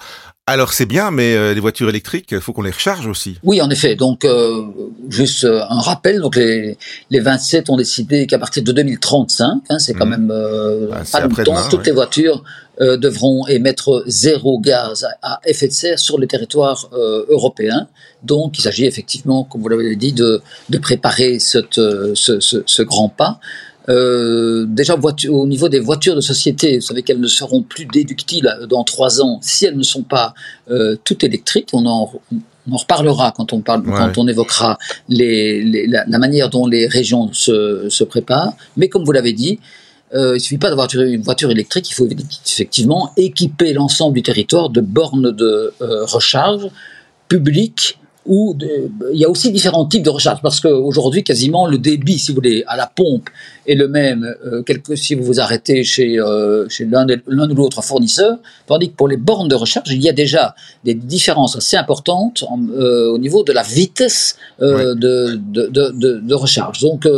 Alors 0.49 0.73
c'est 0.73 0.87
bien, 0.87 1.11
mais 1.11 1.35
euh, 1.35 1.52
les 1.52 1.61
voitures 1.61 1.90
électriques, 1.90 2.28
il 2.33 2.40
faut 2.40 2.55
qu'on 2.55 2.62
les 2.62 2.71
recharge 2.71 3.07
aussi. 3.07 3.37
Oui, 3.43 3.61
en 3.61 3.69
effet. 3.69 3.97
Donc, 3.97 4.25
euh, 4.25 4.62
juste 5.11 5.45
un 5.45 5.81
rappel. 5.81 6.23
Donc, 6.23 6.37
les, 6.37 6.78
les 7.11 7.21
27 7.21 7.69
ont 7.69 7.76
décidé 7.76 8.26
qu'à 8.26 8.38
partir 8.38 8.62
de 8.62 8.73
2035, 8.73 9.61
hein, 9.69 9.78
c'est 9.78 9.93
quand 9.93 10.07
mmh. 10.07 10.09
même 10.09 10.31
euh, 10.33 10.88
ah, 10.90 11.02
pas 11.12 11.21
longtemps, 11.21 11.69
toutes 11.69 11.81
ouais. 11.81 11.85
les 11.85 11.93
voitures 11.93 12.43
euh, 12.80 12.97
devront 12.97 13.47
émettre 13.47 14.04
zéro 14.06 14.58
gaz 14.61 15.06
à 15.23 15.40
effet 15.44 15.68
de 15.68 15.73
serre 15.73 15.99
sur 15.99 16.18
le 16.18 16.26
territoire 16.26 16.88
européen. 17.28 17.88
Donc, 18.23 18.58
il 18.58 18.62
s'agit 18.62 18.85
effectivement, 18.87 19.44
comme 19.44 19.62
vous 19.62 19.68
l'avez 19.68 19.97
dit, 19.97 20.12
de, 20.12 20.42
de 20.68 20.78
préparer 20.78 21.38
cette, 21.38 21.75
ce, 21.75 22.40
ce, 22.40 22.62
ce 22.66 22.82
grand 22.82 23.08
pas. 23.08 23.40
Euh, 23.88 24.66
déjà 24.68 24.97
au 25.30 25.47
niveau 25.47 25.68
des 25.68 25.80
voitures 25.80 26.14
de 26.14 26.20
société, 26.20 26.76
vous 26.76 26.82
savez 26.82 27.02
qu'elles 27.02 27.20
ne 27.20 27.26
seront 27.26 27.62
plus 27.62 27.87
déductibles 27.87 28.66
dans 28.68 28.85
trois 28.85 29.23
ans 29.23 29.38
si 29.40 29.64
elles 29.64 29.78
ne 29.78 29.82
sont 29.82 30.02
pas 30.02 30.35
euh, 30.70 30.97
toutes 31.04 31.25
électriques. 31.25 31.70
On 31.73 31.87
en, 31.87 32.12
on 32.68 32.73
en 32.73 32.76
reparlera 32.76 33.32
quand 33.35 33.52
on 33.54 33.61
parle, 33.61 33.88
ouais. 33.88 33.94
quand 33.97 34.18
on 34.18 34.28
évoquera 34.28 34.78
les, 35.08 35.64
les, 35.64 35.87
la, 35.87 36.04
la, 36.06 36.18
manière 36.18 36.50
dont 36.50 36.66
les 36.66 36.87
régions 36.87 37.30
se, 37.32 37.88
se 37.88 38.04
préparent. 38.04 38.52
Mais 38.76 38.88
comme 38.88 39.04
vous 39.04 39.12
l'avez 39.12 39.32
dit, 39.32 39.58
euh, 40.15 40.37
il 40.37 40.41
suffit 40.41 40.59
pas 40.59 40.69
d'avoir 40.71 40.88
une 40.95 41.23
voiture 41.23 41.50
électrique, 41.50 41.91
il 41.91 41.95
faut 41.95 42.09
effectivement 42.47 43.12
équiper 43.17 43.73
l'ensemble 43.73 44.15
du 44.15 44.23
territoire 44.23 44.71
de 44.71 44.81
bornes 44.81 45.33
de 45.33 45.73
euh, 45.83 46.05
recharge 46.07 46.69
publiques 47.29 47.99
où 48.25 48.57
il 49.12 49.19
y 49.19 49.25
a 49.25 49.31
aussi 49.31 49.50
différents 49.50 49.87
types 49.87 50.03
de 50.03 50.11
recharge 50.11 50.41
parce 50.43 50.61
qu'aujourd'hui 50.61 51.25
quasiment 51.25 51.67
le 51.67 51.79
débit 51.79 52.19
si 52.19 52.31
vous 52.31 52.37
voulez 52.37 52.62
à 52.67 52.77
la 52.77 52.87
pompe 52.87 53.31
est 53.68 53.75
le 53.75 53.88
même 53.88 54.34
euh, 54.44 54.62
quelque, 54.62 54.96
si 54.96 55.14
vous 55.14 55.25
vous 55.25 55.40
arrêtez 55.40 55.84
chez, 55.84 56.18
euh, 56.18 56.68
chez 56.68 56.84
l'un 56.84 57.06
ou 57.06 57.54
l'autre 57.54 57.82
fournisseur 57.82 58.38
tandis 58.66 58.90
que 58.90 58.96
pour 58.96 59.08
les 59.08 59.16
bornes 59.16 59.48
de 59.48 59.54
recharge 59.54 59.90
il 59.90 60.02
y 60.02 60.09
a 60.09 60.12
déjà 60.12 60.54
des 60.85 60.94
différences 60.94 61.57
assez 61.57 61.76
importantes 61.76 62.44
en, 62.48 62.61
euh, 62.70 63.11
au 63.11 63.18
niveau 63.18 63.44
de 63.44 63.52
la 63.52 63.62
vitesse 63.62 64.37
ouais. 64.61 64.68
de, 64.68 65.38
de, 65.38 65.66
de, 65.68 66.20
de, 66.20 66.35
recharge 66.35 66.81
donc 66.81 67.09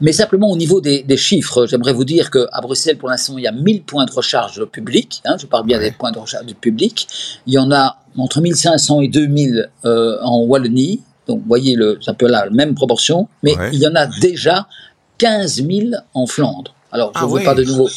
mais 0.00 0.12
simplement 0.12 0.50
au 0.50 0.56
niveau 0.56 0.80
des, 0.80 1.02
des 1.02 1.16
chiffres 1.16 1.66
j'aimerais 1.66 1.92
vous 1.92 2.04
dire 2.04 2.30
qu'à 2.30 2.60
Bruxelles 2.62 2.98
pour 2.98 3.08
l'instant 3.08 3.36
il 3.36 3.44
y 3.44 3.48
a 3.48 3.52
1000 3.52 3.82
points 3.82 4.06
de 4.06 4.12
recharge 4.12 4.64
publics 4.66 5.22
hein, 5.24 5.36
je 5.38 5.46
parle 5.46 5.66
bien 5.66 5.78
ouais. 5.78 5.90
des 5.90 5.96
points 5.96 6.12
de 6.12 6.18
recharge 6.18 6.54
publics 6.60 7.08
il 7.46 7.54
y 7.54 7.58
en 7.58 7.70
a 7.70 7.98
entre 8.18 8.40
1500 8.40 9.02
et 9.02 9.08
2000 9.08 9.70
euh, 9.84 10.18
en 10.22 10.40
Wallonie. 10.44 11.02
Donc, 11.26 11.40
vous 11.40 11.48
voyez, 11.48 11.76
c'est 12.00 12.10
un 12.10 12.14
peu 12.14 12.28
la 12.28 12.48
même 12.50 12.74
proportion. 12.74 13.28
Mais 13.42 13.56
ouais. 13.56 13.70
il 13.72 13.80
y 13.80 13.86
en 13.86 13.94
a 13.94 14.06
déjà 14.06 14.68
15 15.18 15.66
000 15.66 15.90
en 16.14 16.26
Flandre. 16.26 16.74
Alors, 16.92 17.12
je 17.14 17.24
ne 17.24 17.24
ah, 17.24 17.34
veux 17.34 17.44
pas 17.44 17.54
de 17.54 17.64
nouveau. 17.64 17.88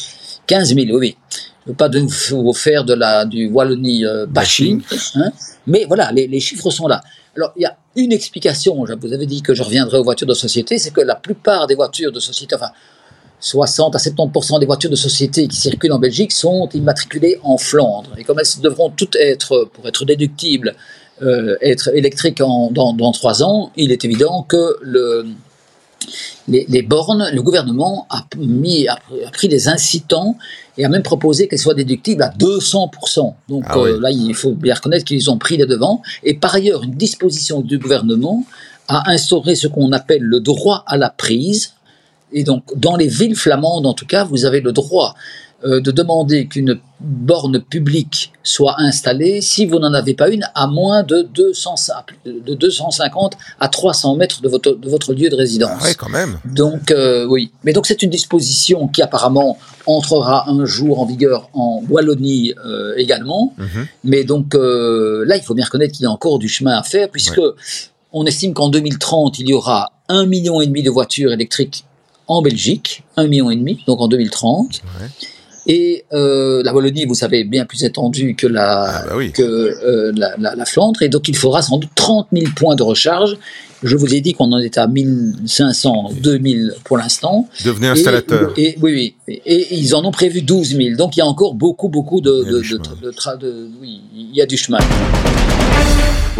15 0.46 0.74
000, 0.74 0.80
oui, 0.80 0.92
oui. 0.92 1.16
Je 1.30 1.70
ne 1.70 1.72
veux 1.72 1.76
pas 1.76 1.88
de 1.88 2.00
nouveau 2.00 2.52
faire 2.52 2.84
de 2.84 2.94
la, 2.94 3.24
du 3.24 3.48
Wallonie 3.48 4.04
euh, 4.04 4.26
bashing. 4.26 4.82
Hein, 5.14 5.30
mais 5.66 5.84
voilà, 5.86 6.10
les, 6.12 6.26
les 6.26 6.40
chiffres 6.40 6.70
sont 6.70 6.88
là. 6.88 7.02
Alors, 7.36 7.52
il 7.56 7.62
y 7.62 7.66
a 7.66 7.76
une 7.96 8.12
explication. 8.12 8.84
Je 8.86 8.94
vous 8.94 9.12
avais 9.12 9.26
dit 9.26 9.42
que 9.42 9.54
je 9.54 9.62
reviendrai 9.62 9.98
aux 9.98 10.04
voitures 10.04 10.26
de 10.26 10.34
société. 10.34 10.78
C'est 10.78 10.92
que 10.92 11.00
la 11.00 11.14
plupart 11.14 11.66
des 11.66 11.74
voitures 11.74 12.12
de 12.12 12.20
société, 12.20 12.54
enfin, 12.54 12.70
60 13.40 13.94
à 13.94 13.98
70% 13.98 14.60
des 14.60 14.66
voitures 14.66 14.90
de 14.90 14.96
société 14.96 15.48
qui 15.48 15.56
circulent 15.56 15.92
en 15.92 15.98
Belgique 15.98 16.32
sont 16.32 16.68
immatriculées 16.74 17.38
en 17.42 17.56
Flandre. 17.56 18.10
Et 18.18 18.24
comme 18.24 18.38
elles 18.38 18.60
devront 18.62 18.90
toutes 18.90 19.16
être, 19.16 19.68
pour 19.72 19.88
être 19.88 20.04
déductibles, 20.04 20.74
euh, 21.22 21.56
être 21.60 21.94
électriques 21.94 22.40
en, 22.40 22.70
dans, 22.70 22.92
dans 22.92 23.12
3 23.12 23.42
ans, 23.42 23.72
il 23.76 23.92
est 23.92 24.04
évident 24.04 24.42
que 24.42 24.76
le, 24.82 25.26
les, 26.48 26.66
les, 26.68 26.82
bornes, 26.82 27.30
le 27.32 27.42
gouvernement 27.42 28.06
a, 28.10 28.24
mis, 28.36 28.88
a, 28.88 28.94
a, 28.94 29.30
pris 29.30 29.48
des 29.48 29.68
incitants 29.68 30.36
et 30.78 30.84
a 30.84 30.88
même 30.88 31.02
proposé 31.02 31.48
qu'elles 31.48 31.58
soient 31.58 31.74
déductibles 31.74 32.22
à 32.22 32.30
200%. 32.30 33.34
Donc 33.48 33.64
ah 33.66 33.78
oui. 33.78 33.90
euh, 33.90 34.00
là, 34.00 34.10
il 34.10 34.34
faut 34.34 34.52
bien 34.52 34.74
reconnaître 34.74 35.04
qu'ils 35.04 35.30
ont 35.30 35.38
pris 35.38 35.56
les 35.56 35.66
devants. 35.66 36.02
Et 36.22 36.34
par 36.34 36.54
ailleurs, 36.54 36.82
une 36.82 36.94
disposition 36.94 37.60
du 37.60 37.78
gouvernement 37.78 38.44
a 38.88 39.10
instauré 39.10 39.54
ce 39.54 39.68
qu'on 39.68 39.92
appelle 39.92 40.22
le 40.22 40.40
droit 40.40 40.82
à 40.86 40.96
la 40.96 41.10
prise, 41.10 41.74
et 42.32 42.44
donc, 42.44 42.64
dans 42.76 42.96
les 42.96 43.08
villes 43.08 43.36
flamandes, 43.36 43.86
en 43.86 43.94
tout 43.94 44.06
cas, 44.06 44.24
vous 44.24 44.44
avez 44.44 44.60
le 44.60 44.72
droit 44.72 45.14
euh, 45.62 45.80
de 45.80 45.90
demander 45.90 46.46
qu'une 46.46 46.80
borne 47.00 47.60
publique 47.60 48.32
soit 48.42 48.76
installée 48.78 49.42
si 49.42 49.66
vous 49.66 49.78
n'en 49.78 49.92
avez 49.92 50.14
pas 50.14 50.30
une 50.30 50.46
à 50.54 50.66
moins 50.66 51.02
de, 51.02 51.20
200, 51.20 51.74
de 52.24 52.54
250 52.54 53.36
à 53.58 53.68
300 53.68 54.16
mètres 54.16 54.40
de 54.40 54.48
votre, 54.48 54.72
de 54.72 54.88
votre 54.88 55.12
lieu 55.12 55.28
de 55.28 55.36
résidence. 55.36 55.78
Ah 55.80 55.84
ouais, 55.84 55.94
quand 55.94 56.08
même. 56.08 56.38
Donc, 56.46 56.90
euh, 56.90 57.26
oui. 57.26 57.52
Mais 57.62 57.74
donc, 57.74 57.86
c'est 57.86 58.02
une 58.02 58.08
disposition 58.08 58.88
qui 58.88 59.02
apparemment 59.02 59.58
entrera 59.84 60.48
un 60.48 60.64
jour 60.64 60.98
en 61.00 61.04
vigueur 61.04 61.50
en 61.52 61.82
Wallonie 61.90 62.54
euh, 62.64 62.94
également. 62.96 63.52
Mm 63.58 63.64
-hmm. 63.64 63.86
Mais 64.04 64.24
donc, 64.24 64.54
là, 64.54 65.36
il 65.36 65.42
faut 65.42 65.54
bien 65.54 65.66
reconnaître 65.66 65.92
qu'il 65.94 66.04
y 66.04 66.06
a 66.06 66.10
encore 66.10 66.38
du 66.38 66.48
chemin 66.48 66.74
à 66.78 66.82
faire 66.82 67.08
puisque 67.10 67.36
ouais. 67.36 67.52
on 68.12 68.24
estime 68.24 68.54
qu'en 68.54 68.70
2030, 68.70 69.38
il 69.40 69.48
y 69.50 69.52
aura 69.52 69.92
un 70.08 70.24
million 70.24 70.62
et 70.62 70.66
demi 70.66 70.82
de 70.82 70.90
voitures 70.90 71.32
électriques 71.32 71.84
en 72.30 72.42
Belgique, 72.42 73.02
un 73.16 73.26
million 73.26 73.50
et 73.50 73.56
demi, 73.56 73.82
donc 73.86 74.00
en 74.00 74.08
2030. 74.08 74.82
Ouais. 75.00 75.08
Et 75.66 76.04
euh, 76.12 76.62
la 76.64 76.74
Wallonie, 76.74 77.04
vous 77.04 77.14
savez, 77.14 77.44
bien 77.44 77.64
plus 77.64 77.84
étendue 77.84 78.34
que 78.34 78.46
la, 78.46 78.82
ah 78.82 79.04
bah 79.06 79.12
oui. 79.16 79.32
que, 79.32 79.42
euh, 79.42 80.12
la, 80.16 80.34
la, 80.38 80.54
la, 80.54 80.64
Flandre, 80.64 81.02
et 81.02 81.08
donc 81.08 81.28
il 81.28 81.36
faudra 81.36 81.62
sans 81.62 81.78
doute 81.78 81.90
30 81.94 82.28
000 82.32 82.46
points 82.56 82.74
de 82.74 82.82
recharge. 82.82 83.36
Je 83.82 83.96
vous 83.96 84.14
ai 84.14 84.20
dit 84.20 84.34
qu'on 84.34 84.52
en 84.52 84.58
était 84.58 84.80
à 84.80 84.86
1500, 84.86 86.10
2000 86.20 86.74
pour 86.84 86.98
l'instant. 86.98 87.48
Devenez 87.64 87.88
installateur. 87.88 88.52
Et, 88.56 88.76
oui, 88.82 89.14
oui. 89.26 89.40
Et, 89.46 89.74
ils 89.74 89.94
en 89.94 90.04
ont 90.04 90.12
prévu 90.12 90.42
12 90.42 90.76
000. 90.76 90.96
Donc 90.96 91.16
il 91.16 91.20
y 91.20 91.22
a 91.22 91.26
encore 91.26 91.54
beaucoup, 91.54 91.88
beaucoup 91.88 92.20
de, 92.20 92.44
de, 92.44 92.60
de, 92.60 93.36
de 93.38 93.68
oui, 93.80 94.00
il 94.14 94.34
y 94.34 94.42
a 94.42 94.46
du 94.46 94.56
chemin. 94.56 94.78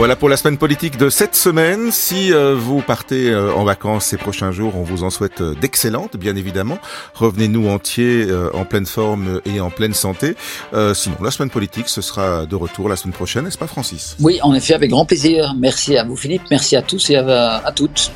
Voilà 0.00 0.16
pour 0.16 0.30
la 0.30 0.38
semaine 0.38 0.56
politique 0.56 0.96
de 0.96 1.10
cette 1.10 1.34
semaine. 1.34 1.90
Si 1.90 2.32
euh, 2.32 2.54
vous 2.54 2.80
partez 2.80 3.28
euh, 3.28 3.52
en 3.52 3.64
vacances 3.64 4.06
ces 4.06 4.16
prochains 4.16 4.50
jours, 4.50 4.72
on 4.76 4.82
vous 4.82 5.02
en 5.02 5.10
souhaite 5.10 5.42
euh, 5.42 5.54
d'excellentes, 5.60 6.16
bien 6.16 6.36
évidemment. 6.36 6.78
Revenez-nous 7.12 7.68
entiers, 7.68 8.26
en 8.54 8.64
pleine 8.64 8.86
forme 8.86 9.42
et 9.44 9.60
en 9.60 9.68
pleine 9.68 9.92
santé. 9.92 10.36
sinon, 10.94 11.16
la 11.22 11.30
semaine 11.30 11.50
politique, 11.50 11.88
ce 11.88 12.00
sera 12.00 12.46
de 12.46 12.56
retour 12.56 12.88
la 12.88 12.96
semaine 12.96 13.12
prochaine, 13.12 13.44
n'est-ce 13.44 13.58
pas 13.58 13.66
Francis? 13.66 14.16
Oui, 14.20 14.38
en 14.42 14.54
effet, 14.54 14.72
avec 14.72 14.90
grand 14.90 15.04
plaisir. 15.04 15.54
Merci 15.58 15.98
à 15.98 16.04
vous 16.04 16.16
Philippe, 16.16 16.42
merci 16.50 16.76
à 16.76 16.82
tous 16.82 17.10
et 17.10 17.16
à, 17.16 17.22
à 17.30 17.72
toutes. 17.72 18.10